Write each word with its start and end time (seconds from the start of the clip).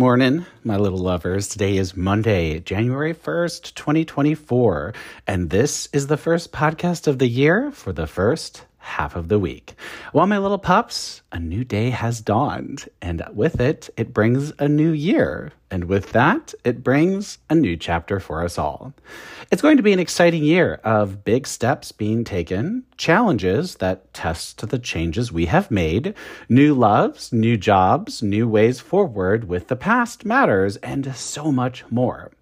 morning, 0.00 0.46
my 0.64 0.78
little 0.78 0.98
lovers. 0.98 1.46
Today 1.46 1.76
is 1.76 1.94
Monday, 1.94 2.58
January 2.58 3.12
1st, 3.12 3.74
2024, 3.74 4.94
and 5.26 5.50
this 5.50 5.90
is 5.92 6.06
the 6.06 6.16
first 6.16 6.52
podcast 6.52 7.06
of 7.06 7.18
the 7.18 7.28
year 7.28 7.70
for 7.70 7.92
the 7.92 8.06
first 8.06 8.64
half 8.90 9.16
of 9.16 9.28
the 9.28 9.38
week. 9.38 9.74
Well, 10.12 10.26
my 10.26 10.38
little 10.38 10.58
pups, 10.58 11.22
a 11.32 11.38
new 11.38 11.64
day 11.64 11.90
has 11.90 12.20
dawned, 12.20 12.88
and 13.00 13.22
with 13.32 13.60
it, 13.60 13.88
it 13.96 14.12
brings 14.12 14.52
a 14.58 14.68
new 14.68 14.90
year. 14.90 15.52
And 15.70 15.84
with 15.84 16.10
that, 16.12 16.52
it 16.64 16.82
brings 16.82 17.38
a 17.48 17.54
new 17.54 17.76
chapter 17.76 18.18
for 18.18 18.44
us 18.44 18.58
all. 18.58 18.92
It's 19.52 19.62
going 19.62 19.76
to 19.76 19.82
be 19.82 19.92
an 19.92 20.00
exciting 20.00 20.42
year 20.42 20.80
of 20.82 21.24
big 21.24 21.46
steps 21.46 21.92
being 21.92 22.24
taken, 22.24 22.82
challenges 22.96 23.76
that 23.76 24.12
test 24.12 24.68
the 24.68 24.78
changes 24.78 25.32
we 25.32 25.46
have 25.46 25.70
made, 25.70 26.14
new 26.48 26.74
loves, 26.74 27.32
new 27.32 27.56
jobs, 27.56 28.22
new 28.22 28.48
ways 28.48 28.80
forward 28.80 29.44
with 29.44 29.68
the 29.68 29.76
past 29.76 30.24
matters, 30.24 30.76
and 30.78 31.14
so 31.14 31.52
much 31.52 31.84
more. 31.90 32.32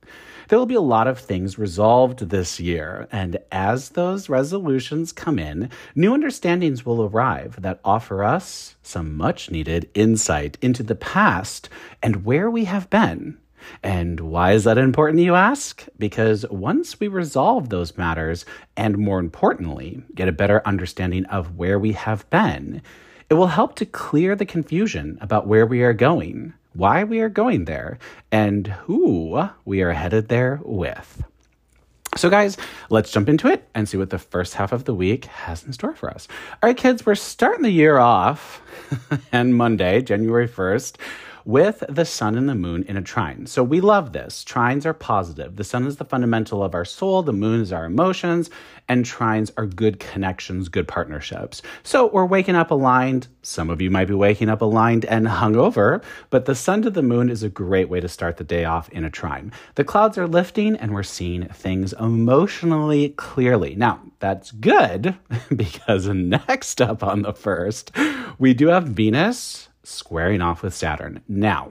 There 0.48 0.58
will 0.58 0.64
be 0.64 0.74
a 0.74 0.80
lot 0.80 1.06
of 1.06 1.18
things 1.18 1.58
resolved 1.58 2.30
this 2.30 2.58
year, 2.58 3.06
and 3.12 3.36
as 3.52 3.90
those 3.90 4.30
resolutions 4.30 5.12
come 5.12 5.38
in, 5.38 5.68
new 5.94 6.14
understandings 6.14 6.86
will 6.86 7.02
arrive 7.02 7.60
that 7.60 7.80
offer 7.84 8.24
us 8.24 8.76
some 8.82 9.14
much 9.14 9.50
needed 9.50 9.90
insight 9.92 10.56
into 10.62 10.82
the 10.82 10.94
past 10.94 11.68
and 12.02 12.24
where 12.24 12.50
we 12.50 12.64
have 12.64 12.88
been. 12.88 13.36
And 13.82 14.20
why 14.20 14.52
is 14.52 14.64
that 14.64 14.78
important, 14.78 15.22
you 15.22 15.34
ask? 15.34 15.86
Because 15.98 16.46
once 16.48 16.98
we 16.98 17.08
resolve 17.08 17.68
those 17.68 17.98
matters, 17.98 18.46
and 18.74 18.96
more 18.96 19.18
importantly, 19.18 20.02
get 20.14 20.28
a 20.28 20.32
better 20.32 20.62
understanding 20.64 21.26
of 21.26 21.58
where 21.58 21.78
we 21.78 21.92
have 21.92 22.28
been, 22.30 22.80
it 23.28 23.34
will 23.34 23.48
help 23.48 23.76
to 23.76 23.84
clear 23.84 24.34
the 24.34 24.46
confusion 24.46 25.18
about 25.20 25.46
where 25.46 25.66
we 25.66 25.82
are 25.82 25.92
going 25.92 26.54
why 26.74 27.04
we 27.04 27.20
are 27.20 27.28
going 27.28 27.64
there, 27.64 27.98
and 28.30 28.66
who 28.66 29.48
we 29.64 29.82
are 29.82 29.92
headed 29.92 30.28
there 30.28 30.60
with. 30.62 31.22
So, 32.16 32.30
guys, 32.30 32.56
let's 32.90 33.12
jump 33.12 33.28
into 33.28 33.48
it 33.48 33.68
and 33.74 33.88
see 33.88 33.96
what 33.96 34.10
the 34.10 34.18
first 34.18 34.54
half 34.54 34.72
of 34.72 34.84
the 34.84 34.94
week 34.94 35.26
has 35.26 35.62
in 35.62 35.72
store 35.72 35.94
for 35.94 36.10
us. 36.10 36.26
All 36.62 36.68
right, 36.68 36.76
kids, 36.76 37.04
we're 37.04 37.14
starting 37.14 37.62
the 37.62 37.70
year 37.70 37.98
off 37.98 38.62
and 39.32 39.54
Monday, 39.54 40.02
January 40.02 40.48
1st, 40.48 40.96
with 41.48 41.82
the 41.88 42.04
sun 42.04 42.36
and 42.36 42.46
the 42.46 42.54
moon 42.54 42.82
in 42.88 42.98
a 42.98 43.00
trine. 43.00 43.46
So 43.46 43.64
we 43.64 43.80
love 43.80 44.12
this. 44.12 44.44
Trines 44.44 44.84
are 44.84 44.92
positive. 44.92 45.56
The 45.56 45.64
sun 45.64 45.86
is 45.86 45.96
the 45.96 46.04
fundamental 46.04 46.62
of 46.62 46.74
our 46.74 46.84
soul, 46.84 47.22
the 47.22 47.32
moon 47.32 47.62
is 47.62 47.72
our 47.72 47.86
emotions, 47.86 48.50
and 48.86 49.02
trines 49.02 49.50
are 49.56 49.64
good 49.64 49.98
connections, 49.98 50.68
good 50.68 50.86
partnerships. 50.86 51.62
So 51.84 52.08
we're 52.08 52.26
waking 52.26 52.54
up 52.54 52.70
aligned. 52.70 53.28
Some 53.40 53.70
of 53.70 53.80
you 53.80 53.90
might 53.90 54.08
be 54.08 54.14
waking 54.14 54.50
up 54.50 54.60
aligned 54.60 55.06
and 55.06 55.26
hungover, 55.26 56.04
but 56.28 56.44
the 56.44 56.54
sun 56.54 56.82
to 56.82 56.90
the 56.90 57.02
moon 57.02 57.30
is 57.30 57.42
a 57.42 57.48
great 57.48 57.88
way 57.88 58.00
to 58.00 58.08
start 58.08 58.36
the 58.36 58.44
day 58.44 58.66
off 58.66 58.90
in 58.90 59.04
a 59.04 59.10
trine. 59.10 59.50
The 59.76 59.84
clouds 59.84 60.18
are 60.18 60.28
lifting 60.28 60.76
and 60.76 60.92
we're 60.92 61.02
seeing 61.02 61.48
things 61.48 61.94
emotionally 61.94 63.08
clearly. 63.16 63.74
Now, 63.74 64.02
that's 64.18 64.50
good 64.50 65.16
because 65.56 66.08
next 66.08 66.82
up 66.82 67.02
on 67.02 67.22
the 67.22 67.32
first, 67.32 67.90
we 68.38 68.52
do 68.52 68.66
have 68.66 68.84
Venus 68.84 69.70
squaring 69.88 70.40
off 70.40 70.62
with 70.62 70.74
Saturn. 70.74 71.20
Now, 71.28 71.70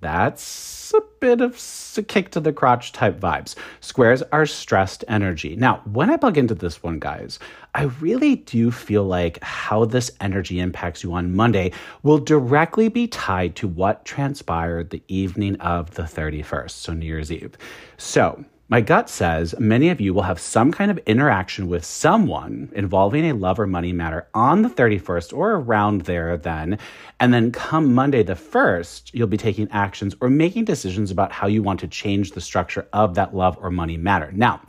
that's 0.00 0.92
a 0.94 1.00
bit 1.18 1.40
of 1.40 1.60
a 1.96 2.02
kick 2.02 2.30
to 2.30 2.40
the 2.40 2.52
crotch 2.52 2.92
type 2.92 3.18
vibes. 3.18 3.56
Squares 3.80 4.22
are 4.30 4.46
stressed 4.46 5.04
energy. 5.08 5.56
Now, 5.56 5.82
when 5.84 6.08
I 6.08 6.16
plug 6.16 6.38
into 6.38 6.54
this 6.54 6.82
one, 6.82 7.00
guys, 7.00 7.40
I 7.74 7.84
really 8.00 8.36
do 8.36 8.70
feel 8.70 9.04
like 9.04 9.42
how 9.42 9.84
this 9.84 10.12
energy 10.20 10.60
impacts 10.60 11.02
you 11.02 11.12
on 11.14 11.34
Monday 11.34 11.72
will 12.04 12.18
directly 12.18 12.88
be 12.88 13.08
tied 13.08 13.56
to 13.56 13.66
what 13.66 14.04
transpired 14.04 14.90
the 14.90 15.02
evening 15.08 15.56
of 15.56 15.90
the 15.92 16.02
31st, 16.02 16.70
so 16.70 16.92
New 16.92 17.06
Year's 17.06 17.32
Eve. 17.32 17.56
So, 17.96 18.44
my 18.70 18.82
gut 18.82 19.08
says 19.08 19.54
many 19.58 19.88
of 19.88 19.98
you 19.98 20.12
will 20.12 20.22
have 20.22 20.38
some 20.38 20.70
kind 20.70 20.90
of 20.90 20.98
interaction 21.06 21.68
with 21.68 21.86
someone 21.86 22.70
involving 22.74 23.24
a 23.24 23.32
love 23.32 23.58
or 23.58 23.66
money 23.66 23.94
matter 23.94 24.28
on 24.34 24.60
the 24.60 24.68
31st 24.68 25.34
or 25.34 25.52
around 25.52 26.02
there 26.02 26.36
then. 26.36 26.78
And 27.18 27.32
then 27.32 27.50
come 27.50 27.94
Monday 27.94 28.22
the 28.22 28.34
1st, 28.34 29.14
you'll 29.14 29.26
be 29.26 29.38
taking 29.38 29.70
actions 29.70 30.14
or 30.20 30.28
making 30.28 30.66
decisions 30.66 31.10
about 31.10 31.32
how 31.32 31.46
you 31.46 31.62
want 31.62 31.80
to 31.80 31.88
change 31.88 32.32
the 32.32 32.42
structure 32.42 32.86
of 32.92 33.14
that 33.14 33.34
love 33.34 33.56
or 33.58 33.70
money 33.70 33.96
matter. 33.96 34.30
Now, 34.32 34.60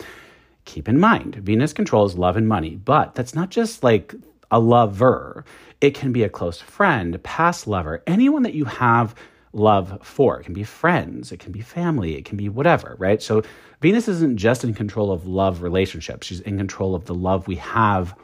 keep 0.63 0.87
in 0.87 0.97
mind, 0.97 1.35
Venus 1.35 1.73
controls 1.73 2.15
love 2.15 2.37
and 2.37 2.47
money, 2.47 2.77
but 2.77 3.15
that's 3.15 3.35
not 3.35 3.49
just 3.49 3.83
like 3.83 4.15
a 4.49 4.61
lover. 4.61 5.43
It 5.81 5.93
can 5.93 6.13
be 6.13 6.23
a 6.23 6.29
close 6.29 6.61
friend, 6.61 7.21
past 7.23 7.67
lover, 7.67 8.01
anyone 8.07 8.43
that 8.43 8.53
you 8.53 8.63
have 8.63 9.13
love 9.53 9.99
for. 10.03 10.39
It 10.39 10.43
can 10.43 10.53
be 10.53 10.63
friends, 10.63 11.31
it 11.31 11.39
can 11.39 11.51
be 11.51 11.61
family, 11.61 12.15
it 12.15 12.25
can 12.25 12.37
be 12.37 12.49
whatever, 12.49 12.95
right? 12.99 13.21
So 13.21 13.43
Venus 13.81 14.07
isn't 14.07 14.37
just 14.37 14.63
in 14.63 14.73
control 14.73 15.11
of 15.11 15.25
love 15.25 15.61
relationships, 15.61 16.27
she's 16.27 16.41
in 16.41 16.57
control 16.57 16.95
of 16.95 17.05
the 17.05 17.15
love 17.15 17.47
we 17.47 17.55
have 17.55 18.15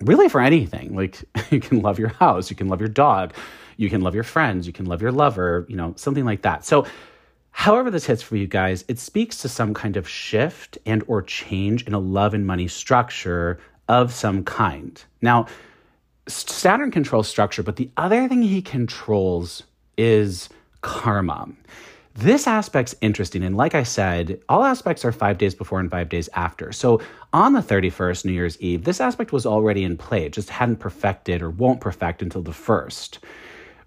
really 0.00 0.28
for 0.28 0.40
anything. 0.40 0.94
Like 0.94 1.24
you 1.50 1.60
can 1.60 1.80
love 1.80 1.98
your 1.98 2.08
house, 2.08 2.50
you 2.50 2.56
can 2.56 2.68
love 2.68 2.80
your 2.80 2.88
dog, 2.88 3.34
you 3.76 3.90
can 3.90 4.00
love 4.00 4.14
your 4.14 4.24
friends, 4.24 4.66
you 4.66 4.72
can 4.72 4.86
love 4.86 5.02
your 5.02 5.12
lover, 5.12 5.66
you 5.68 5.76
know, 5.76 5.94
something 5.96 6.24
like 6.24 6.42
that. 6.42 6.64
So 6.64 6.86
however 7.50 7.90
this 7.90 8.06
hits 8.06 8.22
for 8.22 8.36
you 8.36 8.46
guys, 8.46 8.84
it 8.88 8.98
speaks 8.98 9.38
to 9.38 9.48
some 9.48 9.74
kind 9.74 9.96
of 9.96 10.08
shift 10.08 10.78
and 10.86 11.02
or 11.06 11.22
change 11.22 11.84
in 11.84 11.94
a 11.94 11.98
love 11.98 12.34
and 12.34 12.46
money 12.46 12.68
structure 12.68 13.58
of 13.88 14.12
some 14.12 14.44
kind. 14.44 15.02
Now, 15.22 15.46
Saturn 16.28 16.90
controls 16.90 17.28
structure, 17.28 17.62
but 17.62 17.76
the 17.76 17.88
other 17.96 18.28
thing 18.28 18.42
he 18.42 18.60
controls 18.60 19.62
is 19.96 20.48
karma. 20.80 21.48
This 22.14 22.46
aspect's 22.46 22.94
interesting. 23.02 23.44
And 23.44 23.56
like 23.56 23.74
I 23.74 23.82
said, 23.82 24.40
all 24.48 24.64
aspects 24.64 25.04
are 25.04 25.12
five 25.12 25.36
days 25.36 25.54
before 25.54 25.80
and 25.80 25.90
five 25.90 26.08
days 26.08 26.30
after. 26.32 26.72
So 26.72 27.00
on 27.34 27.52
the 27.52 27.60
31st, 27.60 28.24
New 28.24 28.32
Year's 28.32 28.58
Eve, 28.60 28.84
this 28.84 29.02
aspect 29.02 29.32
was 29.32 29.44
already 29.44 29.84
in 29.84 29.98
play. 29.98 30.24
It 30.24 30.32
just 30.32 30.48
hadn't 30.48 30.76
perfected 30.76 31.42
or 31.42 31.50
won't 31.50 31.82
perfect 31.82 32.22
until 32.22 32.40
the 32.40 32.54
first. 32.54 33.18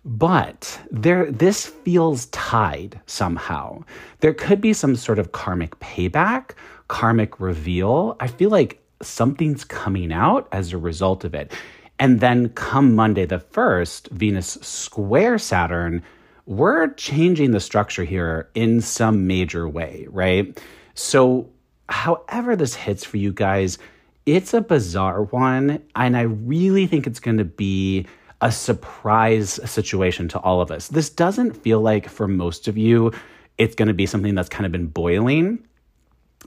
But 0.06 0.80
there, 0.92 1.32
this 1.32 1.66
feels 1.66 2.28
tied 2.28 3.00
somehow. 3.08 3.84
There 4.20 4.34
could 4.34 4.62
be 4.62 4.74
some 4.74 4.96
sort 4.96 5.18
of 5.18 5.32
karmic 5.32 5.80
payback, 5.80 6.52
karmic 6.88 7.40
reveal. 7.40 8.16
I 8.20 8.28
feel 8.28 8.52
like 8.52 8.82
something's 9.02 9.64
coming 9.64 10.14
out 10.14 10.48
as 10.52 10.72
a 10.72 10.78
result 10.78 11.24
of 11.24 11.34
it. 11.34 11.52
And 12.00 12.22
then 12.22 12.50
come 12.50 12.96
Monday 12.96 13.26
the 13.26 13.40
1st, 13.40 14.10
Venus 14.12 14.58
square 14.62 15.38
Saturn, 15.38 16.02
we're 16.46 16.94
changing 16.94 17.52
the 17.52 17.60
structure 17.60 18.06
here 18.06 18.50
in 18.56 18.82
some 18.82 19.28
major 19.28 19.68
way, 19.68 20.08
right? 20.10 20.58
So, 20.96 21.50
however 21.90 22.56
this 22.56 22.74
hits 22.74 23.04
for 23.04 23.18
you 23.18 23.34
guys, 23.34 23.78
it's 24.26 24.54
a 24.54 24.62
bizarre 24.62 25.24
one. 25.24 25.84
And 25.96 26.16
I 26.16 26.22
really 26.22 26.88
think 26.88 27.06
it's 27.06 27.20
going 27.20 27.38
to 27.38 27.46
be 27.46 28.08
a 28.42 28.52
surprise 28.52 29.60
situation 29.70 30.30
to 30.30 30.40
all 30.40 30.62
of 30.62 30.72
us. 30.72 30.88
This 30.88 31.10
doesn't 31.10 31.58
feel 31.58 31.82
like, 31.82 32.08
for 32.08 32.28
most 32.28 32.68
of 32.68 32.78
you, 32.78 33.12
it's 33.58 33.76
going 33.76 33.90
to 33.90 33.94
be 33.94 34.06
something 34.06 34.36
that's 34.36 34.50
kind 34.50 34.66
of 34.66 34.72
been 34.72 34.88
boiling. 34.88 35.68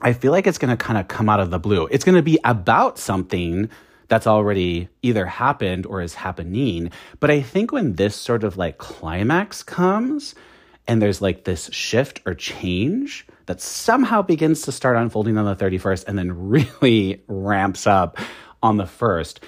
I 0.01 0.13
feel 0.13 0.31
like 0.31 0.47
it's 0.47 0.57
going 0.57 0.75
to 0.75 0.83
kind 0.83 0.97
of 0.97 1.07
come 1.07 1.29
out 1.29 1.39
of 1.39 1.51
the 1.51 1.59
blue. 1.59 1.87
It's 1.91 2.03
going 2.03 2.15
to 2.15 2.23
be 2.23 2.39
about 2.43 2.97
something 2.97 3.69
that's 4.07 4.27
already 4.27 4.89
either 5.01 5.25
happened 5.25 5.85
or 5.85 6.01
is 6.01 6.15
happening. 6.15 6.91
But 7.19 7.31
I 7.31 7.41
think 7.41 7.71
when 7.71 7.93
this 7.93 8.15
sort 8.15 8.43
of 8.43 8.57
like 8.57 8.77
climax 8.77 9.63
comes 9.63 10.35
and 10.87 11.01
there's 11.01 11.21
like 11.21 11.45
this 11.45 11.69
shift 11.71 12.21
or 12.25 12.33
change 12.33 13.25
that 13.45 13.61
somehow 13.61 14.21
begins 14.21 14.61
to 14.63 14.71
start 14.71 14.97
unfolding 14.97 15.37
on 15.37 15.45
the 15.45 15.55
31st 15.55 16.05
and 16.07 16.17
then 16.17 16.49
really 16.49 17.23
ramps 17.27 17.87
up 17.87 18.17
on 18.61 18.77
the 18.77 18.85
1st. 18.85 19.39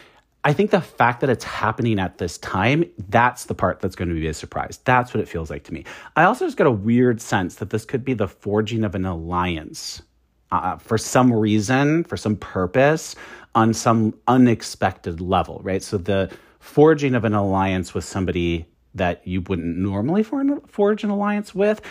I 0.44 0.54
think 0.54 0.69
the 0.69 0.81
fact 0.81 1.22
that 1.22 1.30
it's 1.31 1.44
happening 1.44 1.98
at 1.98 2.19
this 2.19 2.38
time, 2.38 2.86
that's 3.10 3.46
the 3.46 3.56
part 3.56 3.80
that's 3.80 3.96
going 3.96 4.10
to 4.10 4.16
be 4.16 4.28
a 4.28 4.34
surprise. 4.34 4.80
That's 4.84 5.12
what 5.12 5.22
it 5.22 5.28
feels 5.28 5.50
like 5.50 5.63
to 5.63 5.74
me. 5.74 5.86
I 6.16 6.25
also 6.25 6.46
just 6.46 6.56
got 6.56 6.68
a 6.68 6.72
weird 6.72 7.19
sense 7.19 7.56
that 7.56 7.72
this 7.72 7.84
could 7.84 8.06
be 8.06 8.13
the 8.13 8.28
forging 8.28 8.84
of 8.84 8.94
an 8.94 9.06
alliance 9.06 10.04
uh, 10.51 10.78
for 10.78 10.98
some 10.98 11.34
reason, 11.34 12.04
for 12.04 12.16
some 12.16 12.36
purpose, 12.36 13.16
on 13.56 13.74
some 13.74 14.13
unexpected 14.28 15.22
level, 15.22 15.62
right? 15.63 15.81
So 15.81 15.98
the 15.98 16.30
forging 16.60 17.16
of 17.16 17.24
an 17.24 17.34
alliance 17.34 17.94
with 17.94 18.04
somebody 18.04 18.66
that 18.94 19.25
you 19.25 19.42
wouldn't 19.42 19.78
normally 19.78 20.24
forge 20.24 21.04
an 21.04 21.10
alliance 21.10 21.56
with, 21.56 21.81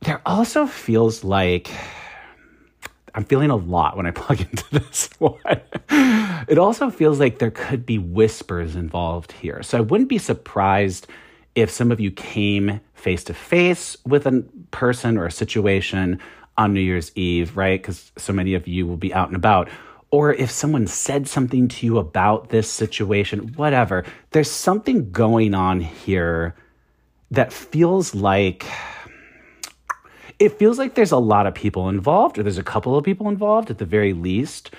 there 0.00 0.22
also 0.24 0.66
feels 0.66 1.22
like 1.22 1.70
I'm 3.14 3.24
feeling 3.24 3.50
a 3.50 3.56
lot 3.56 3.96
when 3.96 4.06
I 4.06 4.10
plug 4.12 4.40
into 4.40 4.64
this 4.70 5.10
one. 5.18 5.60
it 6.48 6.58
also 6.58 6.90
feels 6.90 7.20
like 7.20 7.38
there 7.38 7.50
could 7.50 7.84
be 7.84 7.98
whispers 7.98 8.74
involved 8.74 9.32
here. 9.32 9.62
So 9.62 9.78
I 9.78 9.80
wouldn't 9.82 10.08
be 10.08 10.18
surprised 10.18 11.06
if 11.54 11.70
some 11.70 11.90
of 11.90 12.00
you 12.00 12.10
came 12.10 12.80
face 12.94 13.24
to 13.24 13.34
face 13.34 13.96
with 14.06 14.26
a 14.26 14.44
person 14.70 15.18
or 15.18 15.26
a 15.26 15.30
situation 15.30 16.20
on 16.56 16.72
New 16.72 16.80
Year's 16.80 17.10
Eve, 17.16 17.56
right? 17.56 17.80
Because 17.80 18.12
so 18.16 18.32
many 18.32 18.54
of 18.54 18.68
you 18.68 18.86
will 18.86 18.96
be 18.96 19.12
out 19.12 19.28
and 19.28 19.36
about 19.36 19.68
or 20.10 20.34
if 20.34 20.50
someone 20.50 20.86
said 20.86 21.28
something 21.28 21.68
to 21.68 21.86
you 21.86 21.98
about 21.98 22.48
this 22.48 22.70
situation, 22.70 23.52
whatever, 23.54 24.04
there's 24.30 24.50
something 24.50 25.10
going 25.12 25.54
on 25.54 25.80
here 25.80 26.54
that 27.30 27.52
feels 27.52 28.14
like 28.14 28.66
it 30.40 30.58
feels 30.58 30.78
like 30.78 30.94
there's 30.94 31.12
a 31.12 31.18
lot 31.18 31.46
of 31.46 31.54
people 31.54 31.90
involved, 31.90 32.38
or 32.38 32.42
there's 32.42 32.58
a 32.58 32.62
couple 32.62 32.96
of 32.96 33.04
people 33.04 33.28
involved 33.28 33.70
at 33.70 33.76
the 33.76 33.84
very 33.84 34.14
least, 34.14 34.74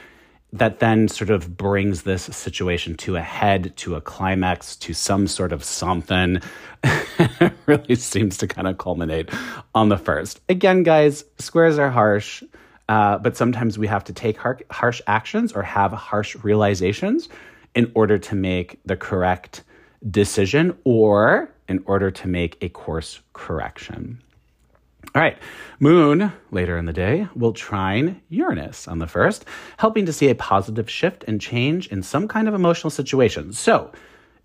that 0.52 0.80
then 0.80 1.08
sort 1.08 1.30
of 1.30 1.56
brings 1.56 2.02
this 2.02 2.24
situation 2.24 2.96
to 2.96 3.16
a 3.16 3.22
head, 3.22 3.72
to 3.78 3.96
a 3.96 4.02
climax, 4.02 4.76
to 4.76 4.94
some 4.94 5.28
sort 5.28 5.54
of 5.54 5.64
something. 5.64 6.42
it 6.84 7.54
really 7.68 7.96
seems 7.96 8.38
to 8.38 8.48
kind 8.48 8.68
of 8.68 8.80
culminate 8.80 9.30
on 9.76 9.90
the 9.90 9.98
first. 9.98 10.42
Again, 10.50 10.82
guys, 10.82 11.24
squares 11.38 11.78
are 11.78 11.92
harsh, 11.92 12.44
uh, 12.92 13.18
but 13.20 13.38
sometimes 13.38 13.80
we 13.80 13.88
have 13.88 14.04
to 14.04 14.12
take 14.12 14.36
har- 14.36 14.60
harsh 14.70 15.02
actions 15.08 15.54
or 15.54 15.64
have 15.64 15.94
harsh 15.94 16.36
realizations 16.44 17.30
in 17.74 17.90
order 17.96 18.18
to 18.18 18.36
make 18.36 18.82
the 18.86 18.98
correct 18.98 19.64
decision 20.10 20.78
or 20.84 21.50
in 21.70 21.82
order 21.86 22.12
to 22.12 22.28
make 22.28 22.58
a 22.62 22.68
course 22.68 23.22
correction. 23.32 24.22
All 25.16 25.22
right, 25.22 25.38
Moon 25.80 26.34
later 26.52 26.78
in 26.78 26.84
the 26.84 26.92
day 26.92 27.30
will 27.34 27.54
trine 27.54 28.22
Uranus 28.28 28.90
on 28.90 29.00
the 29.00 29.08
first, 29.08 29.46
helping 29.78 30.06
to 30.06 30.12
see 30.12 30.28
a 30.28 30.36
positive 30.36 30.90
shift 30.90 31.24
and 31.30 31.40
change 31.40 31.88
in 31.88 32.04
some 32.04 32.28
kind 32.28 32.50
of 32.50 32.54
emotional 32.54 32.92
situation. 32.92 33.54
So, 33.54 33.94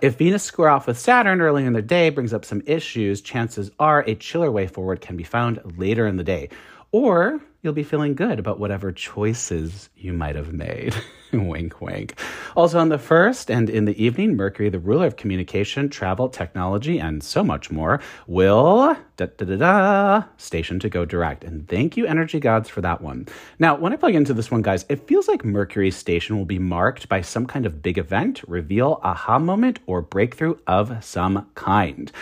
if 0.01 0.19
Venus 0.19 0.45
square 0.45 0.69
off 0.69 0.87
with 0.87 0.99
Saturn 0.99 1.41
early 1.41 1.65
in 1.65 1.73
the 1.73 1.83
day 1.83 2.11
brings 2.11 2.35
up 2.35 2.45
some 2.45 2.63
issues, 2.67 3.23
chances 3.23 3.71
are 3.81 4.05
a 4.07 4.15
chiller 4.15 4.53
way 4.53 4.67
forward 4.67 5.01
can 5.01 5.17
be 5.17 5.25
found 5.25 5.61
later 5.79 6.07
in 6.07 6.17
the 6.17 6.23
day. 6.23 6.51
Or 6.93 7.41
you'll 7.63 7.73
be 7.73 7.83
feeling 7.83 8.15
good 8.15 8.39
about 8.39 8.61
whatever 8.61 8.93
choices 8.93 9.91
you 9.97 10.13
might 10.13 10.37
have 10.37 10.53
made. 10.53 10.95
wink, 11.33 11.81
wink. 11.81 12.19
Also, 12.55 12.79
on 12.79 12.89
the 12.89 12.99
first 12.99 13.51
and 13.51 13.69
in 13.69 13.85
the 13.85 14.03
evening, 14.03 14.37
Mercury, 14.37 14.69
the 14.69 14.79
ruler 14.79 15.07
of 15.07 15.17
communication, 15.17 15.89
travel, 15.89 16.29
technology, 16.29 16.99
and 16.99 17.23
so 17.23 17.43
much 17.43 17.71
more, 17.71 18.01
will 18.27 18.97
da 19.17 19.27
da 19.37 19.45
da 19.45 19.57
da 19.57 20.25
station 20.37 20.79
to 20.79 20.89
go 20.89 21.05
direct. 21.05 21.43
And 21.43 21.67
thank 21.69 21.97
you, 21.97 22.07
energy 22.07 22.39
gods, 22.39 22.69
for 22.69 22.81
that 22.83 23.01
one. 23.01 23.27
Now, 23.59 23.75
when 23.75 23.93
I 23.93 23.97
plug 23.97 24.15
into 24.15 24.33
this 24.33 24.51
one, 24.51 24.63
guys, 24.63 24.87
it 24.89 25.07
feels 25.07 25.27
like 25.27 25.45
Mercury's 25.45 25.97
station 25.97 26.39
will 26.39 26.45
be 26.45 26.61
marked 26.61 27.09
by 27.09 27.21
some 27.21 27.47
kind 27.47 27.67
of 27.67 27.83
big 27.83 27.99
event, 27.99 28.43
reveal, 28.47 29.01
aha 29.03 29.39
moment, 29.39 29.81
or 29.87 30.03
breakthrough 30.03 30.57
of 30.67 31.05
some 31.05 31.49
kind. 31.57 32.13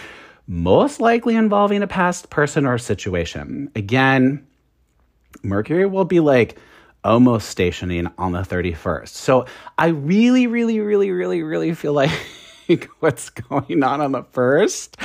Most 0.47 1.01
likely 1.01 1.37
involving 1.37 1.83
a 1.83 1.87
past 1.87 2.31
person 2.31 2.67
or 2.67 2.77
situation. 2.79 3.71
Again, 3.75 4.47
Mercury 5.43 5.87
will 5.87 6.05
be 6.05 6.21
like 6.21 6.59
almost 7.03 7.49
stationing 7.49 8.09
on 8.19 8.33
the 8.33 8.41
31st. 8.41 9.09
So 9.09 9.47
I 9.79 9.89
really, 9.89 10.47
really, 10.47 10.81
really, 10.81 11.11
really, 11.11 11.43
really 11.43 11.75
feel 11.75 11.93
like 11.93 12.11
what's 13.01 13.31
going 13.31 13.83
on 13.83 14.01
on 14.01 14.13
the 14.13 14.23
first 14.23 14.97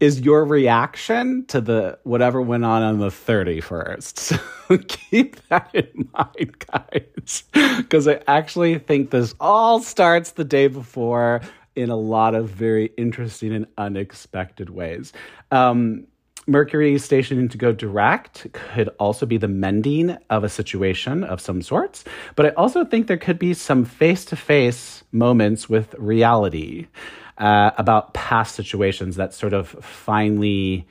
is 0.00 0.20
your 0.20 0.44
reaction 0.44 1.44
to 1.46 1.60
the 1.60 1.98
whatever 2.02 2.40
went 2.40 2.64
on 2.64 2.82
on 2.82 2.98
the 2.98 3.08
31st. 3.08 4.40
So 4.66 4.78
keep 4.78 5.36
that 5.48 5.68
in 5.74 6.08
mind, 6.14 6.64
guys, 6.72 7.44
because 7.52 8.08
I 8.08 8.22
actually 8.26 8.78
think 8.78 9.10
this 9.10 9.34
all 9.38 9.80
starts 9.80 10.30
the 10.30 10.44
day 10.44 10.68
before 10.68 11.42
in 11.76 11.90
a 11.90 11.96
lot 11.96 12.34
of 12.34 12.48
very 12.48 12.86
interesting 12.96 13.52
and 13.52 13.66
unexpected 13.76 14.70
ways. 14.70 15.12
Um, 15.50 16.06
Mercury 16.46 16.98
stationing 16.98 17.48
to 17.48 17.58
go 17.58 17.72
direct 17.72 18.46
could 18.52 18.90
also 18.98 19.24
be 19.24 19.38
the 19.38 19.48
mending 19.48 20.16
of 20.28 20.44
a 20.44 20.48
situation 20.48 21.24
of 21.24 21.40
some 21.40 21.62
sorts, 21.62 22.04
but 22.36 22.46
I 22.46 22.48
also 22.50 22.84
think 22.84 23.06
there 23.06 23.16
could 23.16 23.38
be 23.38 23.54
some 23.54 23.84
face 23.84 24.24
to 24.26 24.36
face 24.36 25.04
moments 25.10 25.68
with 25.68 25.94
reality 25.98 26.86
uh, 27.38 27.70
about 27.78 28.14
past 28.14 28.54
situations 28.54 29.16
that 29.16 29.32
sort 29.32 29.54
of 29.54 29.68
finally, 29.68 30.86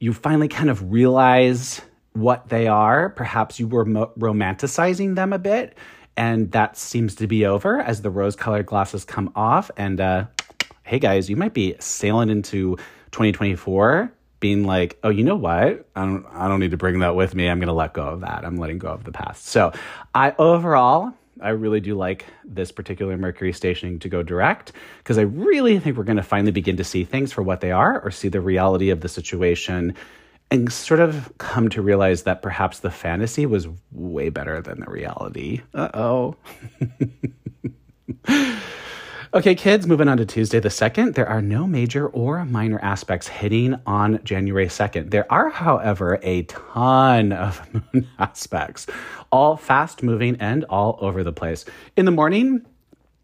you 0.00 0.12
finally 0.12 0.48
kind 0.48 0.70
of 0.70 0.90
realize 0.90 1.82
what 2.14 2.48
they 2.48 2.66
are. 2.66 3.10
Perhaps 3.10 3.60
you 3.60 3.68
were 3.68 3.84
mo- 3.84 4.12
romanticizing 4.18 5.14
them 5.14 5.32
a 5.32 5.38
bit, 5.38 5.76
and 6.16 6.50
that 6.52 6.76
seems 6.76 7.14
to 7.16 7.26
be 7.26 7.44
over 7.44 7.80
as 7.80 8.02
the 8.02 8.10
rose 8.10 8.36
colored 8.36 8.66
glasses 8.66 9.04
come 9.04 9.30
off. 9.36 9.70
And 9.76 10.00
uh, 10.00 10.26
hey, 10.82 10.98
guys, 10.98 11.28
you 11.28 11.36
might 11.36 11.54
be 11.54 11.76
sailing 11.78 12.30
into 12.30 12.76
2024 13.12 14.12
being 14.42 14.64
like, 14.64 14.98
oh, 15.02 15.08
you 15.08 15.24
know 15.24 15.36
what? 15.36 15.88
I 15.96 16.04
don't 16.04 16.26
I 16.34 16.48
don't 16.48 16.60
need 16.60 16.72
to 16.72 16.76
bring 16.76 16.98
that 16.98 17.16
with 17.16 17.34
me. 17.34 17.48
I'm 17.48 17.60
gonna 17.60 17.72
let 17.72 17.94
go 17.94 18.02
of 18.02 18.20
that. 18.20 18.44
I'm 18.44 18.56
letting 18.56 18.78
go 18.78 18.88
of 18.88 19.04
the 19.04 19.12
past. 19.12 19.46
So 19.46 19.72
I 20.14 20.34
overall 20.38 21.14
I 21.40 21.50
really 21.50 21.80
do 21.80 21.94
like 21.94 22.26
this 22.44 22.70
particular 22.70 23.16
Mercury 23.16 23.52
stationing 23.52 24.00
to 24.00 24.08
go 24.08 24.22
direct 24.22 24.72
because 24.98 25.16
I 25.16 25.22
really 25.22 25.78
think 25.78 25.96
we're 25.96 26.04
going 26.04 26.18
to 26.18 26.22
finally 26.22 26.52
begin 26.52 26.76
to 26.76 26.84
see 26.84 27.04
things 27.04 27.32
for 27.32 27.42
what 27.42 27.60
they 27.60 27.72
are 27.72 28.00
or 28.00 28.10
see 28.10 28.28
the 28.28 28.40
reality 28.40 28.90
of 28.90 29.00
the 29.00 29.08
situation 29.08 29.94
and 30.50 30.72
sort 30.72 31.00
of 31.00 31.32
come 31.38 31.68
to 31.70 31.80
realize 31.80 32.24
that 32.24 32.42
perhaps 32.42 32.80
the 32.80 32.90
fantasy 32.90 33.46
was 33.46 33.66
way 33.90 34.28
better 34.28 34.60
than 34.60 34.80
the 34.80 34.90
reality. 34.90 35.62
Uh 35.72 35.88
oh. 35.94 36.36
Okay, 39.34 39.54
kids, 39.54 39.86
moving 39.86 40.08
on 40.08 40.18
to 40.18 40.26
Tuesday 40.26 40.60
the 40.60 40.68
2nd. 40.68 41.14
There 41.14 41.26
are 41.26 41.40
no 41.40 41.66
major 41.66 42.06
or 42.06 42.44
minor 42.44 42.78
aspects 42.80 43.28
hitting 43.28 43.80
on 43.86 44.22
January 44.24 44.66
2nd. 44.66 45.10
There 45.10 45.24
are, 45.32 45.48
however, 45.48 46.20
a 46.22 46.42
ton 46.42 47.32
of 47.32 47.66
moon 47.94 48.06
aspects, 48.18 48.86
all 49.30 49.56
fast 49.56 50.02
moving 50.02 50.36
and 50.38 50.64
all 50.64 50.98
over 51.00 51.24
the 51.24 51.32
place. 51.32 51.64
In 51.96 52.04
the 52.04 52.10
morning, 52.10 52.66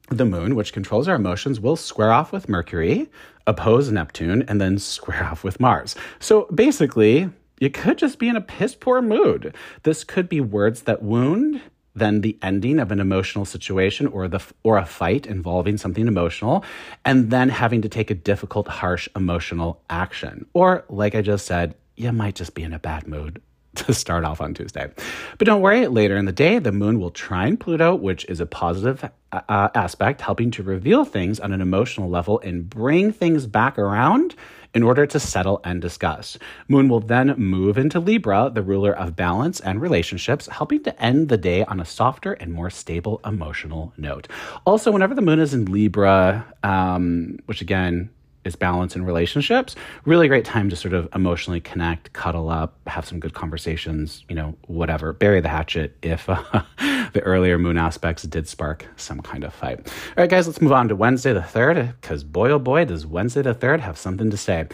the 0.09 0.25
moon, 0.25 0.55
which 0.55 0.73
controls 0.73 1.09
our 1.09 1.17
emotions, 1.17 1.61
will 1.61 1.77
square 1.77 2.11
off 2.11 2.33
with 2.33 2.49
Mercury, 2.49 3.11
oppose 3.47 3.93
Neptune, 3.93 4.47
and 4.49 4.59
then 4.59 4.79
square 4.79 5.25
off 5.25 5.45
with 5.45 5.61
Mars. 5.61 5.95
So 6.21 6.47
basically, 6.55 7.29
you 7.61 7.69
could 7.69 7.99
just 7.99 8.19
be 8.19 8.31
in 8.31 8.37
a 8.37 8.41
piss 8.41 8.75
poor 8.75 9.03
mood. 9.03 9.55
This 9.83 10.05
could 10.05 10.31
be 10.31 10.41
words 10.41 10.85
that 10.85 11.03
wound 11.03 11.61
than 11.99 12.21
the 12.21 12.39
ending 12.43 12.79
of 12.79 12.91
an 12.91 13.01
emotional 13.01 13.45
situation 13.45 14.07
or 14.07 14.29
the 14.29 14.41
or 14.63 14.79
a 14.79 14.87
fight 14.87 15.27
involving 15.27 15.77
something 15.77 16.07
emotional 16.07 16.65
and 17.05 17.31
then 17.31 17.49
having 17.49 17.83
to 17.83 17.89
take 17.89 18.11
a 18.11 18.15
difficult 18.15 18.69
harsh 18.69 19.09
emotional 19.15 19.83
action 19.91 20.47
or 20.55 20.85
like 20.89 21.15
i 21.15 21.23
just 21.23 21.47
said 21.47 21.75
you 21.97 22.13
might 22.13 22.35
just 22.35 22.55
be 22.55 22.63
in 22.63 22.73
a 22.73 22.79
bad 22.79 23.07
mood 23.07 23.43
to 23.75 23.93
start 23.93 24.25
off 24.25 24.41
on 24.41 24.55
Tuesday. 24.55 24.91
But 25.37 25.47
don't 25.47 25.61
worry, 25.61 25.87
later 25.87 26.17
in 26.17 26.25
the 26.25 26.33
day, 26.33 26.59
the 26.59 26.73
moon 26.73 26.99
will 26.99 27.11
trine 27.11 27.57
Pluto, 27.57 27.95
which 27.95 28.25
is 28.27 28.41
a 28.41 28.47
positive 28.47 29.09
uh, 29.33 29.41
uh, 29.49 29.69
aspect, 29.75 30.21
helping 30.21 30.51
to 30.53 30.63
reveal 30.63 31.05
things 31.05 31.39
on 31.39 31.53
an 31.53 31.61
emotional 31.61 32.09
level 32.09 32.41
and 32.41 32.69
bring 32.69 33.13
things 33.13 33.47
back 33.47 33.79
around 33.79 34.35
in 34.75 34.83
order 34.83 35.07
to 35.07 35.19
settle 35.19 35.61
and 35.65 35.81
discuss. 35.81 36.39
Moon 36.69 36.89
will 36.89 37.01
then 37.01 37.35
move 37.37 37.79
into 37.79 38.01
Libra, 38.01 38.51
the 38.53 38.63
ruler 38.63 38.95
of 38.95 39.17
balance 39.17 39.61
and 39.61 39.81
relationships, 39.81 40.47
helping 40.47 40.83
to 40.83 41.03
end 41.03 41.29
the 41.29 41.37
day 41.37 41.65
on 41.65 41.81
a 41.81 41.85
softer 41.85 42.35
and 42.35 42.53
more 42.53 42.71
stable 42.71 43.21
emotional 43.25 43.93
note. 43.97 44.29
Also, 44.65 44.91
whenever 44.91 45.15
the 45.15 45.23
moon 45.23 45.41
is 45.41 45.55
in 45.55 45.65
Libra, 45.67 46.47
um, 46.63 47.39
which 47.47 47.61
again, 47.61 48.11
is 48.45 48.57
balance 48.57 48.97
in 48.97 49.05
relationships. 49.05 49.75
Really 50.05 50.29
great 50.29 50.45
time 50.45 50.69
to 50.71 50.77
sort 50.77 50.95
of 50.95 51.09
emotionally 51.15 51.61
connect, 51.61 52.13
cuddle 52.13 52.49
up, 52.49 52.77
have 52.87 53.07
some 53.07 53.21
good 53.21 53.35
conversations, 53.35 54.25
you 54.29 54.35
know, 54.35 54.57
whatever. 54.67 55.13
Bury 55.13 55.41
the 55.41 55.49
hatchet 55.49 55.97
if 56.03 56.29
uh, 56.29 56.43
the 57.13 57.21
earlier 57.23 57.59
moon 57.59 57.77
aspects 57.79 58.23
did 58.25 58.49
spark 58.49 58.87
some 58.97 59.21
kind 59.21 59.45
of 59.45 59.53
fight. 59.53 59.79
All 59.89 60.23
right, 60.23 60.31
guys, 60.31 60.47
let's 60.47 60.61
move 60.61 60.73
on 60.73 60.89
to 60.89 60.97
Wednesday 60.97 61.33
the 61.33 61.41
3rd, 61.41 61.95
because 62.01 62.25
boy, 62.25 62.51
oh 62.51 62.59
boy, 62.59 62.85
does 62.85 63.07
Wednesday 63.07 63.43
the 63.43 63.55
3rd 63.55 63.81
have 63.81 63.99
something 63.99 64.31
to 64.31 64.37
say. 64.37 64.69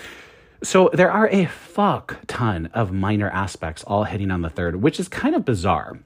So 0.62 0.90
there 0.94 1.10
are 1.10 1.28
a 1.28 1.44
fuck 1.46 2.16
ton 2.26 2.66
of 2.72 2.90
minor 2.90 3.28
aspects 3.28 3.84
all 3.84 4.04
hitting 4.04 4.30
on 4.30 4.40
the 4.40 4.48
3rd, 4.48 4.76
which 4.76 4.98
is 4.98 5.08
kind 5.08 5.34
of 5.34 5.44
bizarre. 5.44 5.98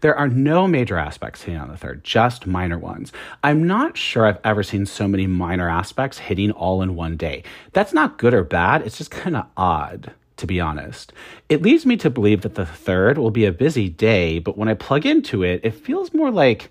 There 0.00 0.16
are 0.16 0.28
no 0.28 0.66
major 0.66 0.96
aspects 0.96 1.42
hitting 1.42 1.60
on 1.60 1.68
the 1.68 1.76
third, 1.76 2.04
just 2.04 2.46
minor 2.46 2.78
ones. 2.78 3.12
I'm 3.42 3.66
not 3.66 3.96
sure 3.96 4.26
I've 4.26 4.40
ever 4.44 4.62
seen 4.62 4.86
so 4.86 5.08
many 5.08 5.26
minor 5.26 5.68
aspects 5.68 6.18
hitting 6.18 6.50
all 6.50 6.82
in 6.82 6.94
one 6.94 7.16
day. 7.16 7.42
That's 7.72 7.92
not 7.92 8.18
good 8.18 8.34
or 8.34 8.44
bad, 8.44 8.82
it's 8.82 8.98
just 8.98 9.10
kind 9.10 9.36
of 9.36 9.46
odd 9.56 10.12
to 10.38 10.46
be 10.46 10.60
honest. 10.60 11.12
It 11.48 11.62
leads 11.62 11.84
me 11.84 11.96
to 11.96 12.10
believe 12.10 12.42
that 12.42 12.54
the 12.54 12.64
third 12.64 13.18
will 13.18 13.32
be 13.32 13.44
a 13.44 13.50
busy 13.52 13.88
day, 13.88 14.38
but 14.38 14.56
when 14.56 14.68
I 14.68 14.74
plug 14.74 15.04
into 15.04 15.42
it, 15.42 15.60
it 15.64 15.72
feels 15.72 16.14
more 16.14 16.30
like 16.30 16.70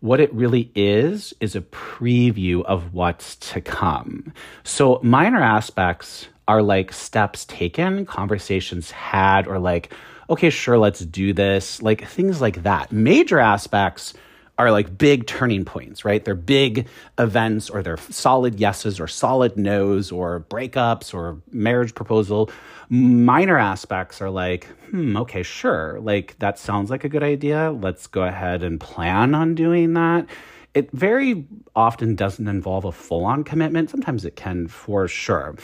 what 0.00 0.20
it 0.20 0.32
really 0.32 0.70
is 0.74 1.34
is 1.40 1.54
a 1.54 1.60
preview 1.60 2.64
of 2.64 2.94
what's 2.94 3.36
to 3.36 3.60
come. 3.60 4.32
So 4.64 5.00
minor 5.02 5.42
aspects 5.42 6.28
are 6.48 6.62
like 6.62 6.92
steps 6.92 7.44
taken, 7.44 8.06
conversations 8.06 8.90
had, 8.90 9.46
or 9.46 9.58
like 9.58 9.92
okay, 10.30 10.50
sure, 10.50 10.78
let's 10.78 11.00
do 11.00 11.32
this. 11.32 11.82
Like 11.82 12.06
things 12.06 12.40
like 12.40 12.62
that. 12.62 12.92
Major 12.92 13.38
aspects 13.38 14.14
are 14.58 14.70
like 14.70 14.96
big 14.96 15.26
turning 15.26 15.64
points, 15.64 16.04
right? 16.04 16.24
They're 16.24 16.34
big 16.34 16.86
events 17.18 17.70
or 17.70 17.82
they're 17.82 17.96
solid 17.96 18.60
yeses 18.60 19.00
or 19.00 19.08
solid 19.08 19.56
nos 19.56 20.12
or 20.12 20.44
breakups 20.48 21.14
or 21.14 21.40
marriage 21.50 21.94
proposal. 21.94 22.50
Minor 22.90 23.56
aspects 23.56 24.20
are 24.20 24.28
like, 24.30 24.66
hmm, 24.90 25.16
okay, 25.16 25.42
sure. 25.42 25.98
Like 26.00 26.38
that 26.40 26.58
sounds 26.58 26.90
like 26.90 27.04
a 27.04 27.08
good 27.08 27.22
idea. 27.22 27.70
Let's 27.70 28.06
go 28.06 28.22
ahead 28.22 28.62
and 28.62 28.78
plan 28.78 29.34
on 29.34 29.54
doing 29.54 29.94
that. 29.94 30.26
It 30.74 30.92
very 30.92 31.46
often 31.74 32.14
doesn't 32.14 32.46
involve 32.46 32.84
a 32.84 32.92
full 32.92 33.24
on 33.24 33.44
commitment. 33.44 33.90
Sometimes 33.90 34.24
it 34.24 34.36
can 34.36 34.68
for 34.68 35.08
sure. 35.08 35.56